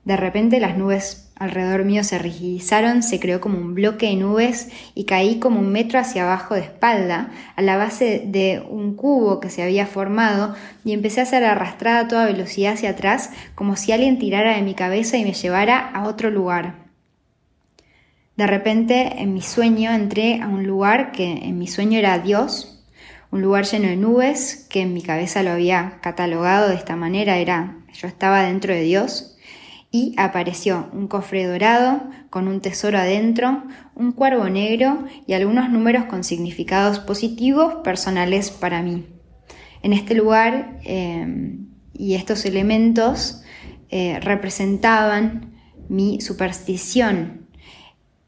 De 0.05 0.15
repente 0.15 0.59
las 0.59 0.77
nubes 0.77 1.25
alrededor 1.35 1.83
mío 1.83 2.03
se 2.03 2.19
rigidizaron, 2.19 3.01
se 3.01 3.19
creó 3.19 3.41
como 3.41 3.57
un 3.57 3.74
bloque 3.74 4.05
de 4.05 4.15
nubes 4.15 4.69
y 4.93 5.05
caí 5.05 5.39
como 5.39 5.59
un 5.59 5.71
metro 5.71 6.00
hacia 6.00 6.24
abajo 6.24 6.53
de 6.53 6.62
espalda, 6.62 7.31
a 7.55 7.62
la 7.63 7.75
base 7.75 8.24
de 8.25 8.63
un 8.69 8.95
cubo 8.95 9.39
que 9.39 9.50
se 9.50 9.63
había 9.63 9.88
formado, 9.88 10.55
y 10.85 10.93
empecé 10.93 11.21
a 11.21 11.25
ser 11.25 11.43
arrastrada 11.43 12.01
a 12.01 12.07
toda 12.07 12.25
velocidad 12.25 12.74
hacia 12.74 12.91
atrás, 12.91 13.31
como 13.55 13.75
si 13.75 13.91
alguien 13.91 14.19
tirara 14.19 14.55
de 14.55 14.62
mi 14.62 14.75
cabeza 14.75 15.17
y 15.17 15.24
me 15.24 15.33
llevara 15.33 15.79
a 15.79 16.07
otro 16.07 16.29
lugar. 16.29 16.85
De 18.38 18.45
repente, 18.45 19.21
en 19.21 19.33
mi 19.33 19.41
sueño, 19.41 19.91
entré 19.91 20.41
a 20.41 20.47
un 20.47 20.67
lugar 20.67 21.12
que 21.12 21.31
en 21.31 21.57
mi 21.57 21.67
sueño 21.67 21.97
era 21.97 22.19
Dios, 22.19 22.83
un 23.31 23.41
lugar 23.41 23.65
lleno 23.65 23.88
de 23.88 23.97
nubes, 23.97 24.67
que 24.69 24.81
en 24.81 24.93
mi 24.93 25.01
cabeza 25.01 25.41
lo 25.41 25.51
había 25.51 25.97
catalogado 26.01 26.69
de 26.69 26.75
esta 26.75 26.95
manera, 26.95 27.38
era 27.38 27.77
yo 27.93 28.07
estaba 28.07 28.43
dentro 28.43 28.74
de 28.74 28.81
Dios 28.81 29.34
y 29.95 30.13
apareció 30.17 30.89
un 30.91 31.07
cofre 31.07 31.45
dorado 31.45 32.01
con 32.29 32.49
un 32.49 32.59
tesoro 32.59 32.97
adentro, 32.97 33.63
un 33.95 34.11
cuervo 34.11 34.49
negro 34.49 35.05
y 35.25 35.31
algunos 35.31 35.69
números 35.69 36.03
con 36.07 36.25
significados 36.25 36.99
positivos 36.99 37.75
personales 37.75 38.51
para 38.51 38.81
mí. 38.81 39.05
En 39.83 39.93
este 39.93 40.13
lugar 40.13 40.81
eh, 40.83 41.55
y 41.93 42.15
estos 42.15 42.43
elementos 42.43 43.41
eh, 43.89 44.19
representaban 44.19 45.53
mi 45.87 46.19
superstición 46.19 47.47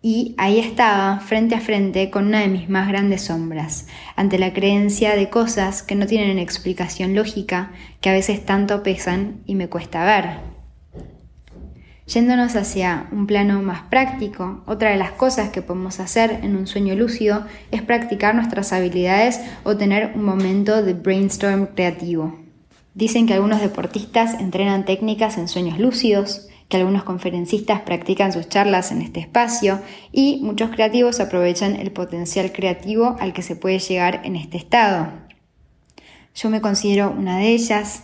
y 0.02 0.36
ahí 0.38 0.60
estaba 0.60 1.20
frente 1.20 1.56
a 1.56 1.60
frente 1.60 2.10
con 2.10 2.28
una 2.28 2.40
de 2.40 2.48
mis 2.48 2.70
más 2.70 2.88
grandes 2.88 3.24
sombras, 3.24 3.88
ante 4.16 4.40
la 4.40 4.54
creencia 4.54 5.18
de 5.18 5.30
cosas 5.30 5.84
que 5.84 5.96
no 5.96 6.06
tienen 6.06 6.40
explicación 6.40 7.14
lógica, 7.14 7.74
que 8.00 8.10
a 8.10 8.14
veces 8.14 8.46
tanto 8.46 8.84
pesan 8.84 9.42
y 9.46 9.56
me 9.56 9.68
cuesta 9.68 10.06
ver. 10.06 10.57
Yéndonos 12.08 12.56
hacia 12.56 13.08
un 13.12 13.28
plano 13.28 13.62
más 13.62 13.82
práctico, 13.82 14.64
otra 14.66 14.92
de 14.92 14.98
las 14.98 15.12
cosas 15.12 15.50
que 15.50 15.62
podemos 15.62 16.00
hacer 16.00 16.40
en 16.42 16.56
un 16.56 16.66
sueño 16.66 16.96
lúcido 16.96 17.46
es 17.70 17.82
practicar 17.82 18.34
nuestras 18.34 18.72
habilidades 18.72 19.42
o 19.66 19.76
tener 19.76 20.14
un 20.16 20.24
momento 20.24 20.84
de 20.84 20.94
brainstorm 20.94 21.68
creativo. 21.68 22.40
Dicen 22.94 23.28
que 23.28 23.34
algunos 23.34 23.60
deportistas 23.60 24.40
entrenan 24.40 24.86
técnicas 24.86 25.38
en 25.38 25.50
sueños 25.50 25.80
lúcidos, 25.80 26.48
que 26.70 26.78
algunos 26.78 27.04
conferencistas 27.04 27.82
practican 27.82 28.32
sus 28.32 28.48
charlas 28.48 28.94
en 28.94 29.02
este 29.02 29.20
espacio 29.20 29.82
y 30.14 30.40
muchos 30.44 30.70
creativos 30.70 31.20
aprovechan 31.20 31.76
el 31.76 31.92
potencial 31.92 32.54
creativo 32.54 33.18
al 33.20 33.34
que 33.34 33.42
se 33.42 33.58
puede 33.58 33.80
llegar 33.80 34.22
en 34.24 34.38
este 34.38 34.58
estado. 34.58 35.10
Yo 36.34 36.50
me 36.50 36.62
considero 36.62 37.12
una 37.12 37.38
de 37.38 37.50
ellas, 37.50 38.04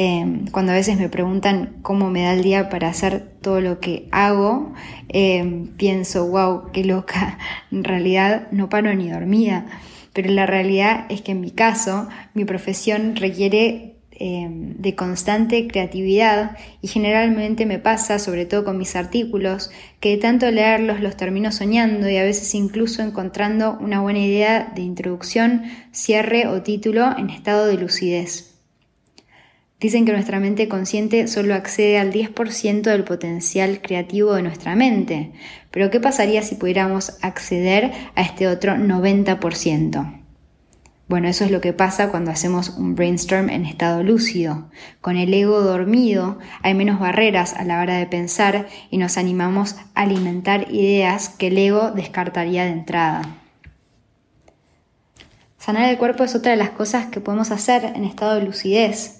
Em, 0.00 0.46
cuando 0.52 0.70
a 0.70 0.76
veces 0.76 0.96
me 0.96 1.08
preguntan 1.08 1.78
cómo 1.82 2.08
me 2.08 2.22
da 2.22 2.32
el 2.32 2.44
día 2.44 2.68
para 2.68 2.88
hacer 2.88 3.32
todo 3.42 3.60
lo 3.60 3.80
que 3.80 4.06
hago, 4.12 4.72
em, 5.08 5.66
pienso, 5.76 6.24
wow, 6.28 6.70
qué 6.72 6.84
loca, 6.84 7.36
en 7.72 7.82
realidad 7.82 8.46
no 8.52 8.68
paro 8.68 8.94
ni 8.94 9.10
dormida, 9.10 9.66
pero 10.12 10.30
la 10.30 10.46
realidad 10.46 11.06
es 11.08 11.22
que 11.22 11.32
en 11.32 11.40
mi 11.40 11.50
caso 11.50 12.06
mi 12.32 12.44
profesión 12.44 13.16
requiere 13.16 13.96
em, 14.20 14.76
de 14.76 14.94
constante 14.94 15.66
creatividad 15.66 16.56
y 16.80 16.86
generalmente 16.86 17.66
me 17.66 17.80
pasa, 17.80 18.20
sobre 18.20 18.46
todo 18.46 18.64
con 18.64 18.78
mis 18.78 18.94
artículos, 18.94 19.70
que 19.98 20.10
de 20.10 20.18
tanto 20.18 20.48
leerlos 20.52 21.00
los 21.00 21.16
termino 21.16 21.50
soñando 21.50 22.08
y 22.08 22.16
a 22.18 22.24
veces 22.24 22.54
incluso 22.54 23.02
encontrando 23.02 23.76
una 23.80 24.00
buena 24.00 24.20
idea 24.20 24.72
de 24.76 24.82
introducción, 24.82 25.64
cierre 25.90 26.46
o 26.46 26.62
título 26.62 27.16
en 27.18 27.30
estado 27.30 27.66
de 27.66 27.78
lucidez. 27.78 28.47
Dicen 29.80 30.04
que 30.04 30.12
nuestra 30.12 30.40
mente 30.40 30.66
consciente 30.68 31.28
solo 31.28 31.54
accede 31.54 31.98
al 31.98 32.12
10% 32.12 32.82
del 32.82 33.04
potencial 33.04 33.80
creativo 33.80 34.34
de 34.34 34.42
nuestra 34.42 34.74
mente, 34.74 35.32
pero 35.70 35.88
¿qué 35.90 36.00
pasaría 36.00 36.42
si 36.42 36.56
pudiéramos 36.56 37.16
acceder 37.22 37.92
a 38.16 38.22
este 38.22 38.48
otro 38.48 38.74
90%? 38.74 40.18
Bueno, 41.06 41.28
eso 41.28 41.44
es 41.44 41.52
lo 41.52 41.60
que 41.60 41.72
pasa 41.72 42.10
cuando 42.10 42.32
hacemos 42.32 42.70
un 42.70 42.96
brainstorm 42.96 43.48
en 43.50 43.64
estado 43.64 44.02
lúcido. 44.02 44.68
Con 45.00 45.16
el 45.16 45.32
ego 45.32 45.60
dormido 45.60 46.38
hay 46.62 46.74
menos 46.74 46.98
barreras 46.98 47.54
a 47.54 47.64
la 47.64 47.80
hora 47.80 47.96
de 47.96 48.06
pensar 48.06 48.66
y 48.90 48.98
nos 48.98 49.16
animamos 49.16 49.76
a 49.94 50.02
alimentar 50.02 50.70
ideas 50.70 51.30
que 51.30 51.46
el 51.46 51.56
ego 51.56 51.92
descartaría 51.92 52.64
de 52.64 52.72
entrada. 52.72 53.22
Sanar 55.56 55.88
el 55.88 55.98
cuerpo 55.98 56.24
es 56.24 56.34
otra 56.34 56.50
de 56.50 56.58
las 56.58 56.70
cosas 56.70 57.06
que 57.06 57.20
podemos 57.20 57.52
hacer 57.52 57.84
en 57.84 58.04
estado 58.04 58.34
de 58.34 58.42
lucidez. 58.42 59.17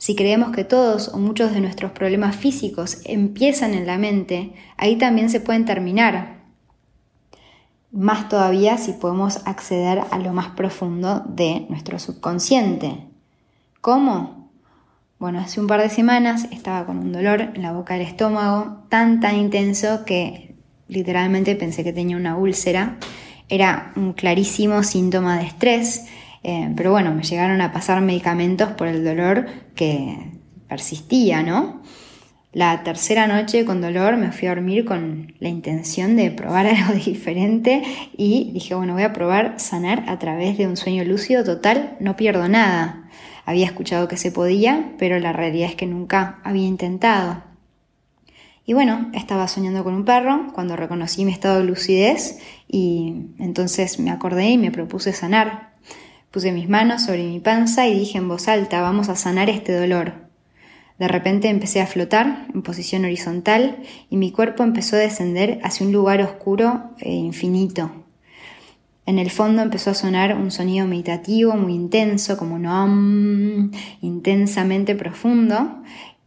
Si 0.00 0.16
creemos 0.16 0.52
que 0.52 0.64
todos 0.64 1.08
o 1.08 1.18
muchos 1.18 1.52
de 1.52 1.60
nuestros 1.60 1.92
problemas 1.92 2.34
físicos 2.34 3.02
empiezan 3.04 3.74
en 3.74 3.86
la 3.86 3.98
mente, 3.98 4.54
ahí 4.78 4.96
también 4.96 5.28
se 5.28 5.40
pueden 5.40 5.66
terminar. 5.66 6.40
Más 7.92 8.30
todavía 8.30 8.78
si 8.78 8.92
podemos 8.92 9.46
acceder 9.46 10.00
a 10.10 10.18
lo 10.18 10.32
más 10.32 10.52
profundo 10.52 11.22
de 11.28 11.66
nuestro 11.68 11.98
subconsciente. 11.98 13.08
¿Cómo? 13.82 14.48
Bueno, 15.18 15.38
hace 15.38 15.60
un 15.60 15.66
par 15.66 15.82
de 15.82 15.90
semanas 15.90 16.46
estaba 16.50 16.86
con 16.86 16.96
un 16.96 17.12
dolor 17.12 17.42
en 17.54 17.60
la 17.60 17.72
boca 17.72 17.92
del 17.92 18.06
estómago 18.06 18.78
tan 18.88 19.20
tan 19.20 19.36
intenso 19.36 20.06
que 20.06 20.54
literalmente 20.88 21.56
pensé 21.56 21.84
que 21.84 21.92
tenía 21.92 22.16
una 22.16 22.38
úlcera. 22.38 22.96
Era 23.50 23.92
un 23.96 24.14
clarísimo 24.14 24.82
síntoma 24.82 25.36
de 25.36 25.44
estrés 25.44 26.06
eh, 26.42 26.72
pero 26.76 26.90
bueno, 26.90 27.14
me 27.14 27.22
llegaron 27.22 27.60
a 27.60 27.72
pasar 27.72 28.00
medicamentos 28.00 28.70
por 28.70 28.88
el 28.88 29.04
dolor 29.04 29.46
que 29.74 30.32
persistía, 30.68 31.42
¿no? 31.42 31.82
La 32.52 32.82
tercera 32.82 33.28
noche 33.28 33.64
con 33.64 33.80
dolor 33.80 34.16
me 34.16 34.32
fui 34.32 34.48
a 34.48 34.54
dormir 34.54 34.84
con 34.84 35.34
la 35.38 35.48
intención 35.48 36.16
de 36.16 36.32
probar 36.32 36.66
algo 36.66 36.94
diferente 36.94 37.82
y 38.16 38.50
dije, 38.52 38.74
bueno, 38.74 38.94
voy 38.94 39.04
a 39.04 39.12
probar 39.12 39.60
sanar 39.60 40.04
a 40.08 40.18
través 40.18 40.58
de 40.58 40.66
un 40.66 40.76
sueño 40.76 41.04
lúcido 41.04 41.44
total, 41.44 41.96
no 42.00 42.16
pierdo 42.16 42.48
nada. 42.48 43.08
Había 43.44 43.66
escuchado 43.66 44.08
que 44.08 44.16
se 44.16 44.32
podía, 44.32 44.94
pero 44.98 45.18
la 45.18 45.32
realidad 45.32 45.70
es 45.70 45.76
que 45.76 45.86
nunca 45.86 46.40
había 46.42 46.66
intentado. 46.66 47.42
Y 48.66 48.72
bueno, 48.72 49.10
estaba 49.14 49.48
soñando 49.48 49.82
con 49.84 49.94
un 49.94 50.04
perro 50.04 50.48
cuando 50.52 50.76
reconocí 50.76 51.24
mi 51.24 51.32
estado 51.32 51.58
de 51.58 51.64
lucidez 51.64 52.38
y 52.68 53.26
entonces 53.38 53.98
me 53.98 54.10
acordé 54.10 54.50
y 54.50 54.58
me 54.58 54.70
propuse 54.70 55.12
sanar. 55.12 55.69
Puse 56.30 56.52
mis 56.52 56.68
manos 56.68 57.02
sobre 57.02 57.24
mi 57.24 57.40
panza 57.40 57.88
y 57.88 57.98
dije 57.98 58.18
en 58.18 58.28
voz 58.28 58.46
alta, 58.46 58.80
vamos 58.80 59.08
a 59.08 59.16
sanar 59.16 59.50
este 59.50 59.76
dolor. 59.76 60.12
De 60.96 61.08
repente 61.08 61.48
empecé 61.48 61.80
a 61.80 61.88
flotar 61.88 62.46
en 62.54 62.62
posición 62.62 63.04
horizontal 63.04 63.78
y 64.10 64.16
mi 64.16 64.30
cuerpo 64.30 64.62
empezó 64.62 64.94
a 64.94 65.00
descender 65.00 65.58
hacia 65.64 65.84
un 65.84 65.92
lugar 65.92 66.22
oscuro 66.22 66.92
e 67.00 67.12
infinito. 67.12 67.90
En 69.06 69.18
el 69.18 69.30
fondo 69.30 69.62
empezó 69.62 69.90
a 69.90 69.94
sonar 69.94 70.36
un 70.36 70.52
sonido 70.52 70.86
meditativo 70.86 71.56
muy 71.56 71.74
intenso, 71.74 72.36
como 72.36 72.54
un 72.54 73.72
intensamente 74.00 74.94
profundo, 74.94 75.82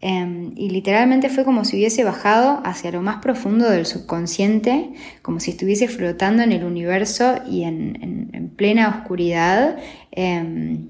Em, 0.06 0.52
y 0.58 0.70
literalmente 0.70 1.30
fue 1.30 1.46
como 1.46 1.64
si 1.64 1.78
hubiese 1.78 2.04
bajado 2.04 2.62
hacia 2.66 2.92
lo 2.92 3.02
más 3.02 3.22
profundo 3.22 3.70
del 3.70 3.86
subconsciente, 3.86 4.92
como 5.22 5.40
si 5.40 5.52
estuviese 5.52 5.88
flotando 5.88 6.44
en 6.44 6.52
el 6.52 6.66
universo 6.66 7.36
y 7.50 7.64
en, 7.64 8.52
plena 8.58 8.90
oscuridad, 8.90 9.78
em, 10.12 10.90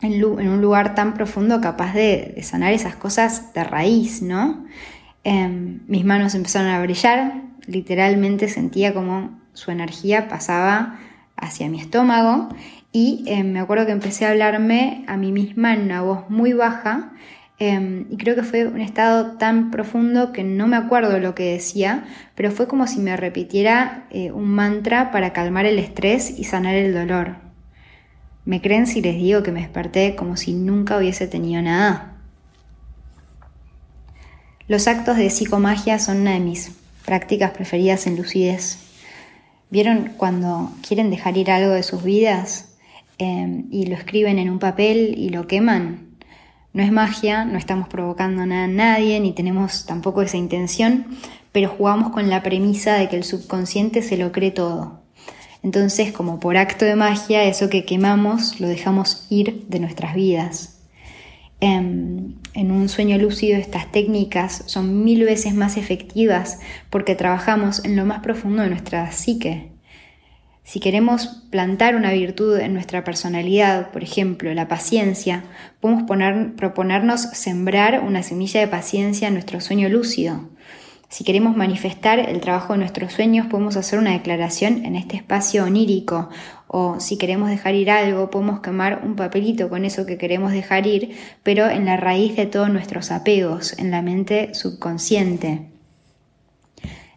en, 0.00 0.24
un 0.24 0.62
lugar 0.62 0.94
tan 0.94 1.12
profundo 1.12 1.60
capaz 1.60 1.92
de, 1.92 2.34
sanar 2.42 2.72
esas 2.72 2.96
cosas 2.96 3.52
de 3.52 3.62
raíz, 3.62 4.22
¿no? 4.22 4.64
Em, 5.22 5.80
mis 5.86 6.06
manos 6.06 6.34
empezaron 6.34 6.70
a 6.70 6.80
brillar, 6.80 7.42
literalmente 7.66 8.48
sentía 8.48 8.94
como 8.94 9.38
su 9.52 9.70
energía 9.70 10.28
pasaba 10.28 10.98
hacia 11.36 11.68
mi 11.68 11.78
estómago 11.78 12.48
y 12.90 13.26
me 13.44 13.60
acuerdo 13.60 13.84
que 13.84 13.92
empecé 13.92 14.24
a 14.24 14.30
hablarme 14.30 15.04
a 15.08 15.18
mí 15.18 15.30
misma 15.30 15.74
en 15.74 15.82
una 15.82 16.00
voz 16.00 16.30
muy 16.30 16.54
baja 16.54 17.12
Em, 17.58 18.06
y 18.10 18.18
creo 18.18 18.34
que 18.34 18.42
fue 18.42 18.66
un 18.66 18.82
estado 18.82 19.38
tan 19.38 19.70
profundo 19.70 20.30
que 20.30 20.44
no 20.44 20.66
me 20.66 20.76
acuerdo 20.76 21.18
lo 21.18 21.34
que 21.34 21.52
decía, 21.52 22.04
pero 22.34 22.50
fue 22.50 22.68
como 22.68 22.86
si 22.86 22.98
me 23.00 23.16
repitiera 23.16 24.06
eh, 24.10 24.30
un 24.30 24.48
mantra 24.48 25.10
para 25.10 25.32
calmar 25.32 25.64
el 25.64 25.78
estrés 25.78 26.38
y 26.38 26.44
sanar 26.44 26.74
el 26.74 26.92
dolor. 26.92 27.36
¿Me 28.44 28.60
creen 28.60 28.86
si 28.86 29.00
les 29.00 29.16
digo 29.16 29.42
que 29.42 29.52
me 29.52 29.60
desperté 29.60 30.14
como 30.16 30.36
si 30.36 30.52
nunca 30.52 30.98
hubiese 30.98 31.26
tenido 31.26 31.62
nada? 31.62 32.18
Los 34.68 34.86
actos 34.86 35.16
de 35.16 35.30
psicomagia 35.30 35.98
son 35.98 36.22
una 36.22 36.32
de 36.32 36.40
mis 36.40 36.72
prácticas 37.06 37.52
preferidas 37.52 38.06
en 38.06 38.16
lucidez. 38.16 38.78
¿Vieron 39.70 40.12
cuando 40.16 40.72
quieren 40.86 41.08
dejar 41.10 41.38
ir 41.38 41.50
algo 41.50 41.72
de 41.72 41.82
sus 41.82 42.02
vidas 42.02 42.76
em, 43.18 43.66
y 43.70 43.86
lo 43.86 43.96
escriben 43.96 44.38
en 44.38 44.50
un 44.50 44.58
papel 44.58 45.14
y 45.16 45.30
lo 45.30 45.46
queman? 45.46 46.05
No 46.76 46.82
es 46.82 46.92
magia, 46.92 47.46
no 47.46 47.56
estamos 47.56 47.88
provocando 47.88 48.44
nada 48.44 48.64
a 48.64 48.68
nadie, 48.68 49.18
ni 49.18 49.32
tenemos 49.32 49.86
tampoco 49.86 50.20
esa 50.20 50.36
intención, 50.36 51.06
pero 51.50 51.70
jugamos 51.70 52.10
con 52.10 52.28
la 52.28 52.42
premisa 52.42 52.96
de 52.96 53.08
que 53.08 53.16
el 53.16 53.24
subconsciente 53.24 54.02
se 54.02 54.18
lo 54.18 54.30
cree 54.30 54.50
todo. 54.50 55.00
Entonces, 55.62 56.12
como 56.12 56.38
por 56.38 56.58
acto 56.58 56.84
de 56.84 56.94
magia, 56.94 57.44
eso 57.44 57.70
que 57.70 57.86
quemamos 57.86 58.60
lo 58.60 58.68
dejamos 58.68 59.26
ir 59.30 59.64
de 59.68 59.80
nuestras 59.80 60.14
vidas. 60.14 60.82
En, 61.60 62.36
en, 62.52 62.70
un 62.70 62.90
sueño 62.90 63.16
lúcido 63.16 63.56
estas 63.56 63.90
técnicas 63.90 64.62
son 64.66 65.02
mil 65.02 65.24
veces 65.24 65.54
más 65.54 65.78
efectivas 65.78 66.60
porque 66.90 67.14
trabajamos 67.14 67.86
en 67.86 67.96
lo 67.96 68.04
más 68.04 68.20
profundo 68.20 68.60
de 68.60 68.68
nuestra 68.68 69.10
psique, 69.12 69.72
si 70.66 70.80
queremos 70.80 71.28
plantar 71.50 71.94
una 71.94 72.10
virtud 72.10 72.58
en 72.58 72.74
nuestra 72.74 73.04
personalidad, 73.04 73.92
por 73.92 74.02
ejemplo, 74.02 74.52
la 74.52 74.66
paciencia, 74.66 75.44
podemos 75.78 76.02
proponernos 76.56 77.20
sembrar 77.20 78.02
una 78.04 78.24
semilla 78.24 78.58
de 78.58 78.66
paciencia 78.66 79.28
en 79.28 79.34
nuestro 79.34 79.60
sueño 79.60 79.88
lúcido. 79.88 80.40
Si 81.08 81.22
queremos 81.22 81.56
manifestar 81.56 82.18
el 82.18 82.40
trabajo 82.40 82.72
de 82.72 82.80
nuestros 82.80 83.12
sueños, 83.12 83.46
podemos 83.46 83.76
hacer 83.76 84.00
una 84.00 84.10
declaración 84.10 84.84
en 84.84 84.96
este 84.96 85.16
espacio 85.16 85.62
onírico. 85.62 86.30
O 86.66 86.98
si 86.98 87.16
queremos 87.16 87.48
dejar 87.48 87.76
ir 87.76 87.88
algo, 87.88 88.28
podemos 88.28 88.58
quemar 88.58 89.02
un 89.04 89.14
papelito 89.14 89.68
con 89.68 89.84
eso 89.84 90.04
que 90.04 90.18
queremos 90.18 90.50
dejar 90.50 90.88
ir, 90.88 91.16
pero 91.44 91.70
en 91.70 91.84
la 91.84 91.96
raíz 91.96 92.34
de 92.34 92.46
todos 92.46 92.70
nuestros 92.70 93.12
apegos, 93.12 93.78
en 93.78 93.92
la 93.92 94.02
mente 94.02 94.52
subconsciente. 94.52 95.75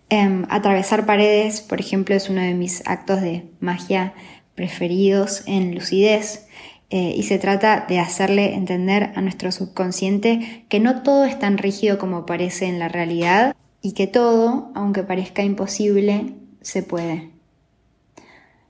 Em, 0.10 0.46
atravesar 0.50 1.06
paredes, 1.06 1.62
por 1.62 1.80
ejemplo, 1.80 2.16
es 2.16 2.30
uno 2.30 2.42
de 2.42 2.54
mis 2.54 2.82
actos 2.88 3.22
de 3.22 3.46
magia 3.60 4.14
preferidos 4.56 5.44
en 5.46 5.76
lucidez. 5.76 6.48
Eh, 6.90 7.14
y 7.16 7.24
se 7.24 7.38
trata 7.38 7.86
de 7.88 8.00
hacerle 8.00 8.56
entender 8.56 9.12
a 9.16 9.22
nuestro 9.22 9.52
subconsciente 9.52 10.66
que 10.70 10.80
no 10.80 11.04
todo 11.04 11.26
es 11.26 11.38
tan 11.38 11.60
rígido 11.60 12.00
como 12.00 12.26
parece 12.26 12.66
en 12.66 12.80
la 12.80 12.88
realidad 12.88 13.56
y 13.82 13.94
que 13.94 14.08
todo, 14.08 14.72
aunque 14.74 15.04
parezca 15.04 15.44
imposible, 15.44 16.34
se 16.62 16.82
puede 16.82 17.30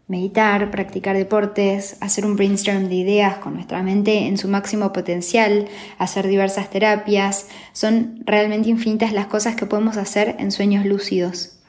meditar, 0.09 0.71
practicar 0.71 1.15
deportes, 1.15 1.95
hacer 2.01 2.25
un 2.25 2.35
brainstorm 2.35 2.89
de 2.89 2.95
ideas 2.95 3.37
con 3.37 3.53
nuestra 3.53 3.83
mente 3.83 4.27
en 4.27 4.37
su 4.37 4.47
máximo 4.47 4.91
potencial, 4.91 5.67
hacer 5.99 6.27
diversas 6.27 6.71
terapias, 6.71 7.47
son 7.71 8.23
realmente 8.25 8.69
infinitas 8.69 9.13
las 9.13 9.27
cosas 9.27 9.55
que 9.55 9.67
podemos 9.67 9.97
hacer 9.97 10.35
en 10.39 10.51
sueños 10.51 10.85
lúcidos. 10.85 11.59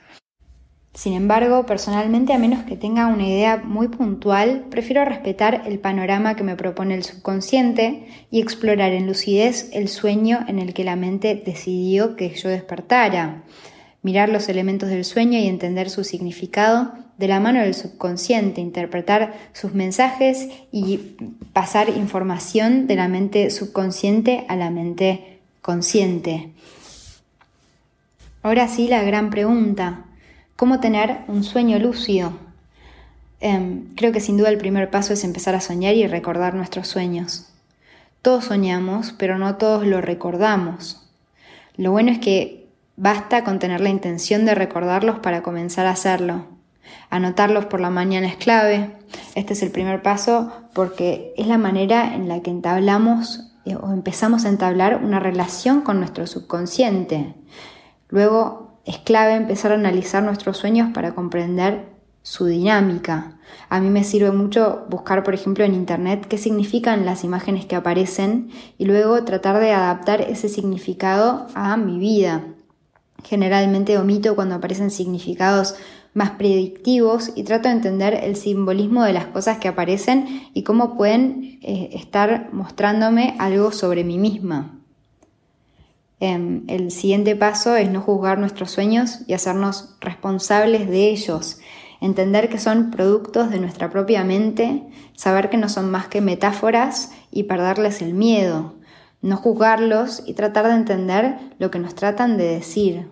Sin 0.94 1.12
embargo, 1.12 1.66
personalmente, 1.66 2.32
a 2.32 2.38
menos 2.38 2.64
que 2.64 2.76
tenga 2.76 3.06
una 3.06 3.28
idea 3.28 3.58
muy 3.58 3.88
puntual, 3.88 4.66
prefiero 4.70 5.04
respetar 5.04 5.62
el 5.66 5.78
panorama 5.78 6.34
que 6.34 6.42
me 6.42 6.56
propone 6.56 6.94
el 6.94 7.04
subconsciente 7.04 8.06
y 8.30 8.40
explorar 8.40 8.92
en 8.92 9.06
lucidez 9.06 9.70
el 9.72 9.88
sueño 9.88 10.40
en 10.48 10.58
el 10.58 10.74
que 10.74 10.82
la 10.82 10.96
mente 10.96 11.40
decidió 11.44 12.16
que 12.16 12.30
yo 12.30 12.48
despertara 12.48 13.44
mirar 14.02 14.28
los 14.28 14.48
elementos 14.48 14.88
del 14.88 15.04
sueño 15.04 15.38
y 15.38 15.46
entender 15.46 15.90
su 15.90 16.04
significado 16.04 16.92
de 17.18 17.28
la 17.28 17.38
mano 17.38 17.60
del 17.60 17.74
subconsciente, 17.74 18.60
interpretar 18.60 19.34
sus 19.52 19.74
mensajes 19.74 20.48
y 20.72 21.16
pasar 21.52 21.90
información 21.90 22.86
de 22.86 22.96
la 22.96 23.08
mente 23.08 23.50
subconsciente 23.50 24.46
a 24.48 24.56
la 24.56 24.70
mente 24.70 25.40
consciente. 25.60 26.50
Ahora 28.42 28.68
sí, 28.68 28.88
la 28.88 29.02
gran 29.02 29.28
pregunta, 29.28 30.06
¿cómo 30.56 30.80
tener 30.80 31.18
un 31.28 31.44
sueño 31.44 31.78
lúcido? 31.78 32.32
Em, 33.40 33.94
creo 33.96 34.12
que 34.12 34.20
sin 34.20 34.38
duda 34.38 34.48
el 34.48 34.56
primer 34.56 34.90
paso 34.90 35.12
es 35.12 35.24
empezar 35.24 35.54
a 35.54 35.60
soñar 35.60 35.94
y 35.94 36.06
recordar 36.06 36.54
nuestros 36.54 36.88
sueños. 36.88 37.50
Todos 38.22 38.46
soñamos, 38.46 39.12
pero 39.12 39.38
no 39.38 39.56
todos 39.56 39.86
lo 39.86 40.00
recordamos. 40.00 41.06
Lo 41.76 41.90
bueno 41.90 42.12
es 42.12 42.18
que 42.18 42.59
Basta 43.02 43.44
con 43.44 43.58
tener 43.58 43.80
la 43.80 43.88
intención 43.88 44.44
de 44.44 44.54
recordarlos 44.54 45.20
para 45.20 45.42
comenzar 45.42 45.86
a 45.86 45.92
hacerlo. 45.92 46.44
Anotarlos 47.08 47.64
por 47.64 47.80
la 47.80 47.88
mañana 47.88 48.26
es 48.26 48.36
clave. 48.36 48.90
Este 49.34 49.54
es 49.54 49.62
el 49.62 49.70
primer 49.70 50.02
paso 50.02 50.52
porque 50.74 51.32
es 51.38 51.46
la 51.46 51.56
manera 51.56 52.14
en 52.14 52.28
la 52.28 52.42
que 52.42 52.50
entablamos 52.50 53.54
eh, 53.64 53.74
o 53.74 53.90
empezamos 53.90 54.44
a 54.44 54.50
entablar 54.50 55.02
una 55.02 55.18
relación 55.18 55.80
con 55.80 55.98
nuestro 55.98 56.26
subconsciente. 56.26 57.36
Luego 58.10 58.82
es 58.84 58.98
clave 58.98 59.32
empezar 59.32 59.72
a 59.72 59.76
analizar 59.76 60.22
nuestros 60.22 60.58
sueños 60.58 60.90
para 60.92 61.14
comprender 61.14 61.88
su 62.20 62.44
dinámica. 62.44 63.38
A 63.70 63.80
mí 63.80 63.88
me 63.88 64.04
sirve 64.04 64.30
mucho 64.30 64.84
buscar, 64.90 65.24
por 65.24 65.32
ejemplo, 65.32 65.64
en 65.64 65.72
Internet 65.72 66.26
qué 66.28 66.36
significan 66.36 67.06
las 67.06 67.24
imágenes 67.24 67.64
que 67.64 67.76
aparecen 67.76 68.50
y 68.76 68.84
luego 68.84 69.24
tratar 69.24 69.58
de 69.58 69.72
adaptar 69.72 70.20
ese 70.20 70.50
significado 70.50 71.46
a 71.54 71.78
mi 71.78 71.98
vida. 71.98 72.42
Generalmente 73.24 73.98
omito 73.98 74.34
cuando 74.34 74.54
aparecen 74.54 74.90
significados 74.90 75.74
más 76.14 76.30
predictivos 76.30 77.32
y 77.34 77.44
trato 77.44 77.68
de 77.68 77.74
entender 77.74 78.14
el 78.14 78.36
simbolismo 78.36 79.04
de 79.04 79.12
las 79.12 79.26
cosas 79.26 79.58
que 79.58 79.68
aparecen 79.68 80.48
y 80.54 80.62
cómo 80.62 80.96
pueden 80.96 81.58
eh, 81.62 81.90
estar 81.92 82.52
mostrándome 82.52 83.36
algo 83.38 83.70
sobre 83.72 84.02
mí 84.04 84.18
misma. 84.18 84.76
Em, 86.18 86.64
el 86.68 86.90
siguiente 86.90 87.36
paso 87.36 87.76
es 87.76 87.90
no 87.90 88.00
juzgar 88.00 88.38
nuestros 88.38 88.70
sueños 88.72 89.20
y 89.26 89.32
hacernos 89.32 89.96
responsables 90.00 90.88
de 90.88 91.08
ellos, 91.08 91.60
entender 92.00 92.48
que 92.48 92.58
son 92.58 92.90
productos 92.90 93.50
de 93.50 93.60
nuestra 93.60 93.90
propia 93.90 94.24
mente, 94.24 94.82
saber 95.14 95.48
que 95.48 95.56
no 95.56 95.68
son 95.68 95.90
más 95.90 96.08
que 96.08 96.20
metáforas 96.20 97.12
y 97.30 97.44
perderles 97.44 98.02
el 98.02 98.14
miedo 98.14 98.74
no 99.22 99.36
juzgarlos 99.36 100.22
y 100.26 100.34
tratar 100.34 100.66
de 100.68 100.74
entender 100.74 101.36
lo 101.58 101.70
que 101.70 101.78
nos 101.78 101.94
tratan 101.94 102.36
de 102.36 102.44
decir. 102.44 103.08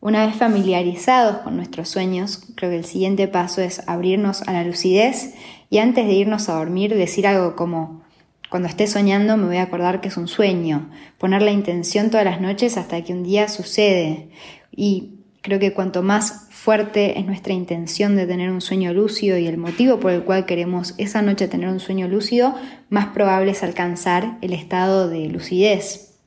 Una 0.00 0.26
vez 0.26 0.36
familiarizados 0.36 1.38
con 1.38 1.56
nuestros 1.56 1.88
sueños, 1.88 2.40
creo 2.54 2.70
que 2.70 2.78
el 2.78 2.84
siguiente 2.84 3.26
paso 3.26 3.60
es 3.60 3.86
abrirnos 3.88 4.42
a 4.42 4.52
la 4.52 4.62
lucidez 4.64 5.34
y 5.70 5.78
antes 5.78 6.06
de 6.06 6.12
irnos 6.12 6.48
a 6.48 6.54
dormir 6.54 6.94
decir 6.94 7.26
algo 7.26 7.56
como, 7.56 8.02
cuando 8.48 8.68
esté 8.68 8.86
soñando 8.86 9.36
me 9.36 9.46
voy 9.46 9.56
a 9.56 9.64
acordar 9.64 10.00
que 10.00 10.08
es 10.08 10.16
un 10.16 10.28
sueño, 10.28 10.88
poner 11.18 11.42
la 11.42 11.50
intención 11.50 12.10
todas 12.10 12.24
las 12.24 12.40
noches 12.40 12.78
hasta 12.78 13.02
que 13.02 13.12
un 13.12 13.24
día 13.24 13.48
sucede. 13.48 14.30
Y 14.70 15.18
creo 15.42 15.58
que 15.58 15.74
cuanto 15.74 16.02
más 16.02 16.47
fuerte 16.58 17.20
es 17.20 17.24
nuestra 17.24 17.52
intención 17.52 18.16
de 18.16 18.26
tener 18.26 18.50
un 18.50 18.60
sueño 18.60 18.92
lúcido 18.92 19.38
y 19.38 19.46
el 19.46 19.58
motivo 19.58 20.00
por 20.00 20.10
el 20.10 20.24
cual 20.24 20.44
queremos 20.44 20.94
esa 20.98 21.22
noche 21.22 21.46
tener 21.46 21.68
un 21.68 21.78
sueño 21.78 22.08
lúcido, 22.08 22.54
más 22.90 23.06
probable 23.06 23.52
es 23.52 23.62
alcanzar 23.62 24.38
el 24.42 24.52
estado 24.52 25.08
de 25.08 25.28
lucidez. 25.28 26.18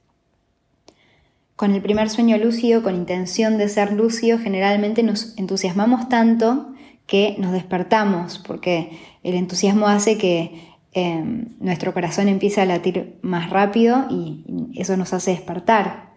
Con 1.57 1.75
el 1.75 1.81
primer 1.81 2.09
sueño 2.09 2.37
lúcido, 2.37 2.81
con 2.81 2.95
intención 2.95 3.57
de 3.57 3.67
ser 3.67 3.91
lúcido, 3.91 4.39
generalmente 4.39 5.03
nos 5.03 5.37
entusiasmamos 5.37 6.07
tanto 6.07 6.73
que 7.05 7.35
nos 7.37 7.51
despertamos, 7.51 8.39
porque 8.39 8.97
el 9.23 9.35
entusiasmo 9.35 9.89
hace 9.89 10.17
que 10.17 10.71
em, 10.93 11.49
nuestro 11.59 11.93
corazón 11.93 12.29
empiece 12.29 12.61
a 12.61 12.65
latir 12.65 13.19
más 13.21 13.49
rápido 13.49 14.07
y 14.09 14.71
eso 14.75 14.95
nos 14.95 15.13
hace 15.13 15.31
despertar. 15.31 16.10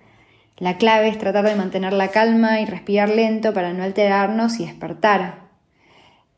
La 0.57 0.79
clave 0.79 1.09
es 1.09 1.19
tratar 1.19 1.45
de 1.45 1.57
mantener 1.57 1.93
la 1.93 2.09
calma 2.09 2.61
y 2.61 2.65
respirar 2.65 3.09
lento 3.09 3.53
para 3.53 3.73
no 3.73 3.83
alterarnos 3.83 4.61
y 4.61 4.67
despertar. 4.67 5.45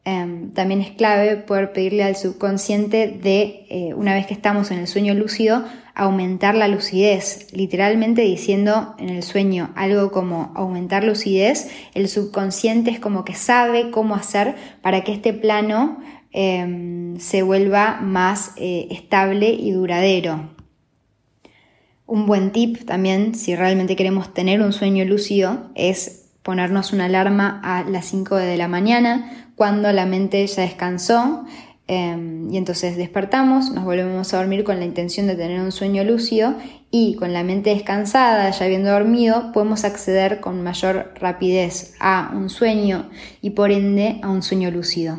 Em, 0.07 0.53
también 0.53 0.81
es 0.81 0.93
clave 0.93 1.37
poder 1.37 1.73
pedirle 1.73 2.05
al 2.05 2.17
subconsciente 2.17 3.09
de, 3.09 3.67
eh, 3.69 3.93
una 3.95 4.15
vez 4.15 4.27
que 4.27 4.35
estamos 4.35 4.71
en 4.71 4.79
el 4.79 4.87
sueño 4.87 5.15
lúcido, 5.15 5.65
aumentar 5.95 6.55
la 6.55 6.69
lucidez. 6.69 7.53
Literalmente 7.53 8.23
diciendo 8.23 8.95
en 8.99 9.11
el 9.11 9.23
sueño 9.23 9.71
algo 9.75 10.13
como 10.13 10.53
aumentar 10.55 11.03
lucidez, 11.05 11.69
el 11.95 12.09
subconsciente 12.09 12.91
es 12.91 13.01
como 13.01 13.25
que 13.25 13.35
sabe 13.35 13.91
cómo 13.91 14.15
hacer 14.15 14.55
para 14.81 15.03
que 15.03 15.13
este 15.13 15.33
plano 15.33 15.99
em, 16.31 17.19
se 17.19 17.43
vuelva 17.43 17.99
más 18.01 18.53
eh, 18.57 18.87
estable 18.91 19.51
y 19.51 19.73
duradero. 19.73 20.56
Un 22.07 22.27
buen 22.27 22.53
tip 22.53 22.85
también, 22.85 23.35
si 23.35 23.57
realmente 23.57 23.97
queremos 23.97 24.33
tener 24.33 24.63
un 24.63 24.73
sueño 24.73 25.05
lúcido, 25.05 25.71
es 25.75 26.27
ponernos 26.45 26.93
una 26.93 27.07
alarma 27.07 27.61
a 27.65 27.83
las 27.83 28.07
5 28.07 28.37
de 28.37 28.57
la 28.57 28.69
mañana, 28.69 29.51
cuando 29.57 29.91
la 29.91 30.07
mente 30.07 30.47
ya 30.47 30.63
descansó, 30.63 31.45
em, 31.89 32.49
y 32.53 32.59
entonces 32.59 32.97
despertamos, 32.97 33.73
nos 33.73 33.85
volvemos 33.85 34.33
a 34.33 34.37
dormir 34.37 34.63
con 34.63 34.79
la 34.79 34.85
intención 34.85 35.27
de 35.27 35.35
tener 35.35 35.61
un 35.61 35.73
sueño 35.73 36.05
lúcido 36.05 36.55
y 36.93 37.17
con 37.17 37.33
la 37.33 37.43
mente 37.43 37.71
descansada, 37.71 38.49
ya 38.51 38.65
habiendo 38.65 38.91
dormido, 38.91 39.51
podemos 39.53 39.85
acceder 39.85 40.39
con 40.41 40.63
mayor 40.63 41.13
rapidez 41.21 41.95
a 41.99 42.31
un 42.33 42.51
sueño 42.51 43.11
y 43.43 43.51
por 43.51 43.73
ende 43.73 44.21
a 44.23 44.29
un 44.29 44.43
sueño 44.43 44.71
lúcido. 44.71 45.19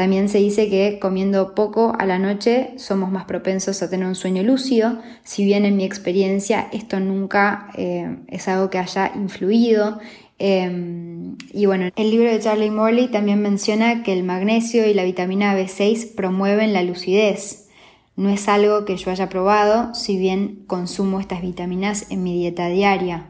También 0.00 0.30
se 0.30 0.38
dice 0.38 0.70
que 0.70 0.98
comiendo 0.98 1.54
poco 1.54 1.92
a 1.98 2.06
la 2.06 2.18
noche 2.18 2.70
somos 2.76 3.10
más 3.10 3.26
propensos 3.26 3.82
a 3.82 3.90
tener 3.90 4.06
un 4.06 4.14
sueño 4.14 4.42
lúcido, 4.42 4.98
si 5.24 5.44
bien 5.44 5.66
en 5.66 5.76
mi 5.76 5.84
experiencia 5.84 6.68
esto 6.72 7.00
nunca 7.00 7.68
eh, 7.76 8.16
es 8.28 8.48
algo 8.48 8.70
que 8.70 8.78
haya 8.78 9.12
influido. 9.14 9.98
Em, 10.38 11.36
y 11.52 11.66
bueno, 11.66 11.90
el 11.96 12.10
libro 12.10 12.30
de 12.30 12.40
Charlie 12.40 12.70
Morley 12.70 13.08
también 13.08 13.42
menciona 13.42 14.02
que 14.02 14.14
el 14.14 14.22
magnesio 14.22 14.86
y 14.86 14.94
la 14.94 15.04
vitamina 15.04 15.54
B6 15.54 16.14
promueven 16.14 16.72
la 16.72 16.82
lucidez. 16.82 17.68
No 18.16 18.30
es 18.30 18.48
algo 18.48 18.86
que 18.86 18.96
yo 18.96 19.10
haya 19.10 19.28
probado, 19.28 19.94
si 19.94 20.16
bien 20.16 20.64
consumo 20.66 21.20
estas 21.20 21.42
vitaminas 21.42 22.10
en 22.10 22.22
mi 22.22 22.38
dieta 22.38 22.68
diaria. 22.68 23.26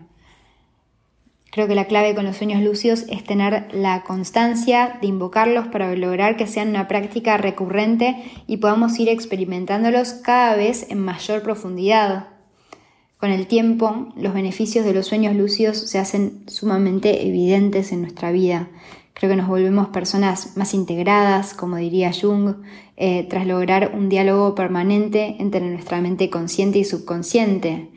Creo 1.50 1.66
que 1.66 1.74
la 1.74 1.86
clave 1.86 2.14
con 2.14 2.24
los 2.24 2.36
sueños 2.36 2.62
lúcidos 2.62 3.04
es 3.08 3.24
tener 3.24 3.68
la 3.72 4.04
constancia 4.04 4.98
de 5.00 5.08
invocarlos 5.08 5.66
para 5.66 5.94
lograr 5.96 6.36
que 6.36 6.46
sean 6.46 6.68
una 6.68 6.86
práctica 6.86 7.36
recurrente 7.38 8.16
y 8.46 8.58
podamos 8.58 8.98
ir 9.00 9.08
experimentándolos 9.08 10.12
cada 10.12 10.54
vez 10.54 10.86
en 10.90 11.00
mayor 11.00 11.42
profundidad. 11.42 12.28
Con 13.18 13.30
el 13.30 13.48
tiempo, 13.48 14.08
los 14.16 14.32
beneficios 14.32 14.84
de 14.84 14.94
los 14.94 15.06
sueños 15.06 15.34
lúcidos 15.34 15.76
se 15.76 15.98
hacen 15.98 16.44
sumamente 16.46 17.26
evidentes 17.26 17.90
en 17.92 18.00
nuestra 18.00 18.30
vida. 18.30 18.68
Creo 19.12 19.28
que 19.28 19.36
nos 19.36 19.48
volvemos 19.48 19.88
personas 19.88 20.56
más 20.56 20.72
integradas, 20.72 21.52
como 21.52 21.76
diría 21.76 22.12
Jung, 22.18 22.62
eh, 22.96 23.26
tras 23.28 23.46
lograr 23.46 23.92
un 23.94 24.08
diálogo 24.08 24.54
permanente 24.54 25.36
entre 25.40 25.60
nuestra 25.60 26.00
mente 26.00 26.30
consciente 26.30 26.78
y 26.78 26.84
subconsciente. 26.84 27.90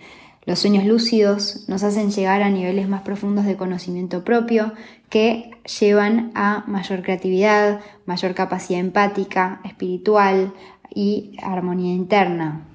Los 0.45 0.60
sueños 0.60 0.84
lúcidos 0.86 1.63
nos 1.69 1.84
hacen 1.84 2.12
llegar 2.12 2.41
a 2.41 2.49
niveles 2.49 2.89
más 2.89 3.01
profundos 3.01 3.45
de 3.45 3.56
conocimiento 3.56 4.25
propio 4.25 4.73
que 5.10 5.51
llevan 5.79 6.32
a 6.36 6.65
mayor 6.67 7.01
creatividad, 7.01 7.79
mayor 8.06 8.34
capacidad 8.34 8.82
empática, 8.82 9.62
espiritual 9.63 10.53
y 10.93 11.38
armonía 11.41 11.93
interna. 11.93 12.67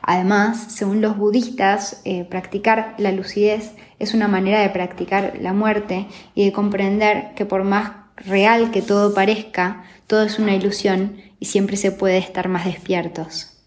Además, 0.00 0.66
según 0.68 1.00
los 1.00 1.18
budistas, 1.18 2.00
eh, 2.04 2.24
practicar 2.24 2.94
la 2.98 3.10
lucidez 3.10 3.72
es 3.98 4.14
una 4.14 4.28
manera 4.28 4.60
de 4.60 4.70
practicar 4.70 5.34
la 5.40 5.52
muerte 5.52 6.06
y 6.36 6.44
de 6.44 6.52
comprender 6.52 7.34
que 7.34 7.44
por 7.44 7.64
más 7.64 7.92
real 8.16 8.70
que 8.70 8.80
todo 8.80 9.12
parezca, 9.12 9.84
todo 10.06 10.22
es 10.22 10.38
una 10.38 10.54
ilusión 10.54 11.16
y 11.40 11.46
siempre 11.46 11.76
se 11.76 11.90
puede 11.90 12.18
estar 12.18 12.48
más 12.48 12.64
despiertos. 12.64 13.57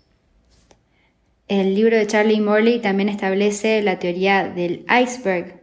El 1.51 1.75
libro 1.75 1.97
de 1.97 2.07
Charlie 2.07 2.39
Morley 2.39 2.79
también 2.79 3.09
establece 3.09 3.81
la 3.81 3.99
teoría 3.99 4.47
del 4.47 4.85
iceberg. 4.89 5.59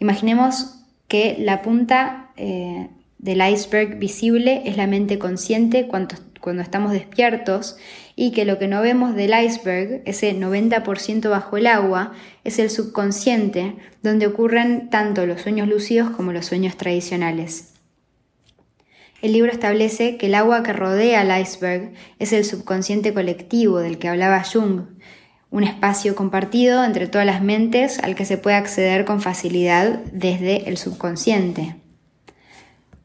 Imaginemos 0.00 0.80
que 1.06 1.36
la 1.38 1.62
punta 1.62 2.32
eh, 2.36 2.88
del 3.18 3.40
iceberg 3.40 4.00
visible 4.00 4.62
es 4.64 4.76
la 4.76 4.88
mente 4.88 5.20
consciente 5.20 5.86
cuando, 5.86 6.16
cuando 6.40 6.60
estamos 6.60 6.90
despiertos 6.90 7.76
y 8.16 8.32
que 8.32 8.44
lo 8.44 8.58
que 8.58 8.66
no 8.66 8.82
vemos 8.82 9.14
del 9.14 9.32
iceberg, 9.40 10.02
ese 10.06 10.34
90% 10.34 11.30
bajo 11.30 11.56
el 11.56 11.68
agua, 11.68 12.12
es 12.42 12.58
el 12.58 12.68
subconsciente, 12.68 13.76
donde 14.02 14.26
ocurren 14.26 14.90
tanto 14.90 15.24
los 15.24 15.40
sueños 15.40 15.68
lúcidos 15.68 16.10
como 16.10 16.32
los 16.32 16.46
sueños 16.46 16.76
tradicionales. 16.76 17.75
El 19.22 19.32
libro 19.32 19.50
establece 19.50 20.18
que 20.18 20.26
el 20.26 20.34
agua 20.34 20.62
que 20.62 20.72
rodea 20.72 21.22
al 21.22 21.40
iceberg 21.40 21.92
es 22.18 22.32
el 22.32 22.44
subconsciente 22.44 23.14
colectivo 23.14 23.78
del 23.78 23.98
que 23.98 24.08
hablaba 24.08 24.44
Jung, 24.44 24.82
un 25.50 25.64
espacio 25.64 26.14
compartido 26.14 26.84
entre 26.84 27.06
todas 27.06 27.26
las 27.26 27.42
mentes 27.42 27.98
al 28.00 28.14
que 28.14 28.26
se 28.26 28.36
puede 28.36 28.56
acceder 28.56 29.04
con 29.04 29.22
facilidad 29.22 30.00
desde 30.12 30.68
el 30.68 30.76
subconsciente. 30.76 31.76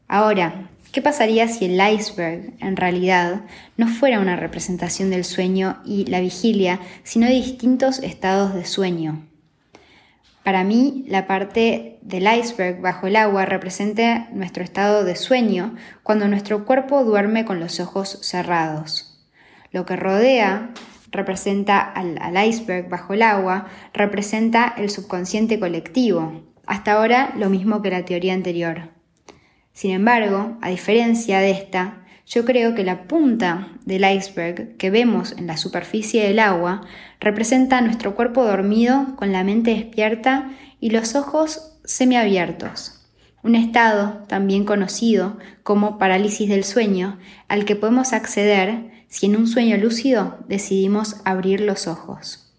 Ahora, 0.06 0.68
¿qué 0.92 1.00
pasaría 1.00 1.48
si 1.48 1.64
el 1.64 1.80
iceberg 1.80 2.52
en 2.60 2.76
realidad 2.76 3.42
no 3.78 3.88
fuera 3.88 4.20
una 4.20 4.36
representación 4.36 5.08
del 5.08 5.24
sueño 5.24 5.80
y 5.86 6.04
la 6.06 6.20
vigilia, 6.20 6.80
sino 7.04 7.26
de 7.26 7.32
distintos 7.32 8.00
estados 8.00 8.52
de 8.52 8.66
sueño? 8.66 9.31
Para 10.42 10.64
mí, 10.64 11.04
la 11.06 11.26
parte 11.26 11.98
del 12.02 12.26
iceberg 12.26 12.80
bajo 12.80 13.06
el 13.06 13.16
agua 13.16 13.44
representa 13.46 14.28
nuestro 14.32 14.64
estado 14.64 15.04
de 15.04 15.14
sueño 15.14 15.76
cuando 16.02 16.26
nuestro 16.26 16.64
cuerpo 16.64 17.04
duerme 17.04 17.44
con 17.44 17.60
los 17.60 17.78
ojos 17.78 18.18
cerrados. 18.22 19.20
Lo 19.70 19.86
que 19.86 19.96
rodea 19.96 20.70
representa 21.12 21.78
al, 21.80 22.18
iceberg 22.46 22.88
bajo 22.88 23.14
el 23.14 23.22
agua, 23.22 23.66
representa 23.92 24.74
el 24.76 24.90
subconsciente 24.90 25.60
colectivo. 25.60 26.42
Hasta 26.66 26.92
ahora 26.92 27.32
lo 27.36 27.48
mismo 27.48 27.80
que 27.80 27.90
la 27.90 28.04
teoría 28.04 28.34
anterior. 28.34 28.90
Sin 29.72 29.92
embargo, 29.92 30.58
a 30.60 30.70
diferencia 30.70 31.38
de 31.38 31.52
esta, 31.52 32.01
yo 32.26 32.44
creo 32.44 32.74
que 32.74 32.84
la 32.84 33.04
punta 33.04 33.68
del 33.84 34.04
iceberg 34.04 34.76
que 34.76 34.90
vemos 34.90 35.32
en 35.32 35.46
la 35.46 35.56
superficie 35.56 36.26
del 36.26 36.38
agua 36.38 36.82
representa 37.20 37.80
nuestro 37.80 38.14
cuerpo 38.14 38.44
dormido 38.44 39.16
con 39.16 39.32
la 39.32 39.44
mente 39.44 39.74
despierta 39.74 40.50
y 40.80 40.90
los 40.90 41.14
ojos 41.14 41.78
semiabiertos. 41.84 43.00
Un 43.42 43.56
estado 43.56 44.24
también 44.28 44.64
conocido 44.64 45.36
como 45.62 45.98
parálisis 45.98 46.48
del 46.48 46.64
sueño 46.64 47.18
al 47.48 47.64
que 47.64 47.76
podemos 47.76 48.12
acceder 48.12 49.04
si 49.08 49.26
en 49.26 49.36
un 49.36 49.46
sueño 49.46 49.76
lúcido 49.76 50.38
decidimos 50.48 51.16
abrir 51.24 51.60
los 51.60 51.86
ojos. 51.86 52.54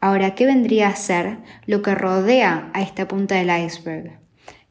Ahora, 0.00 0.34
¿qué 0.34 0.44
vendría 0.44 0.88
a 0.88 0.96
ser 0.96 1.38
lo 1.66 1.82
que 1.82 1.94
rodea 1.94 2.70
a 2.74 2.82
esta 2.82 3.08
punta 3.08 3.36
del 3.36 3.48
iceberg? 3.64 4.25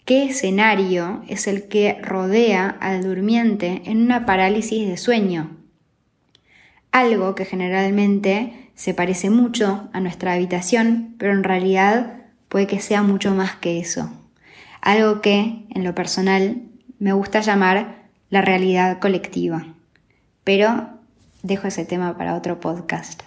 ¿Qué 0.06 0.26
escenario 0.26 1.24
es 1.28 1.48
el 1.48 1.68
que 1.68 1.98
rodea 2.00 2.78
al 2.80 3.04
durmiente 3.04 3.82
en 3.86 4.04
una 4.04 4.28
parálisis 4.28 4.88
de 4.88 4.98
sueño? 4.98 5.58
Algo 6.92 7.34
que 7.34 7.44
generalmente 7.44 8.70
se 8.76 8.94
parece 8.94 9.32
mucho 9.32 9.90
a 9.94 10.00
nuestra 10.02 10.34
habitación, 10.34 11.16
pero 11.18 11.34
en 11.34 11.44
realidad 11.44 12.18
puede 12.50 12.68
que 12.68 12.82
sea 12.82 13.02
mucho 13.02 13.34
más 13.34 13.56
que 13.56 13.80
eso. 13.80 14.14
Algo 14.80 15.22
que, 15.22 15.66
en 15.72 15.84
lo 15.84 15.96
personal, 15.96 16.62
me 17.00 17.14
gusta 17.14 17.42
llamar 17.42 18.04
la 18.30 18.44
realidad 18.44 19.00
colectiva. 19.00 19.66
Pero 20.44 20.88
dejo 21.42 21.66
ese 21.68 21.84
tema 21.84 22.16
para 22.16 22.36
otro 22.36 22.60
podcast. 22.60 23.24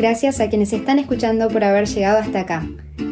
Gracias 0.00 0.40
a 0.40 0.48
quienes 0.48 0.72
están 0.72 0.98
escuchando 0.98 1.48
por 1.48 1.62
haber 1.62 1.86
llegado 1.86 2.20
hasta 2.20 2.40
acá. 2.40 2.66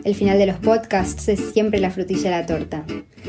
El 0.05 0.15
final 0.15 0.39
de 0.39 0.47
los 0.47 0.57
podcasts 0.57 1.29
es 1.29 1.39
siempre 1.53 1.81
la 1.81 1.91
frutilla 1.91 2.31
de 2.31 2.37
la 2.39 2.47
torta. 2.47 2.87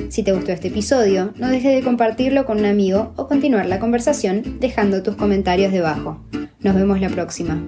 Si 0.08 0.24
te 0.24 0.32
gustó 0.32 0.54
este 0.54 0.70
episodio, 0.70 1.34
no 1.36 1.50
dejes 1.50 1.76
de 1.76 1.84
compartirlo 1.84 2.46
con 2.46 2.60
un 2.60 2.66
amigo 2.66 3.12
o 3.18 3.28
continuar 3.28 3.66
la 3.66 3.80
conversación 3.80 4.62
dejando 4.62 5.04
tus 5.04 5.18
comentarios 5.18 5.74
debajo. 5.74 6.24
Nos 6.62 6.74
vemos 6.74 7.02
la 7.02 7.10
próxima. 7.10 7.62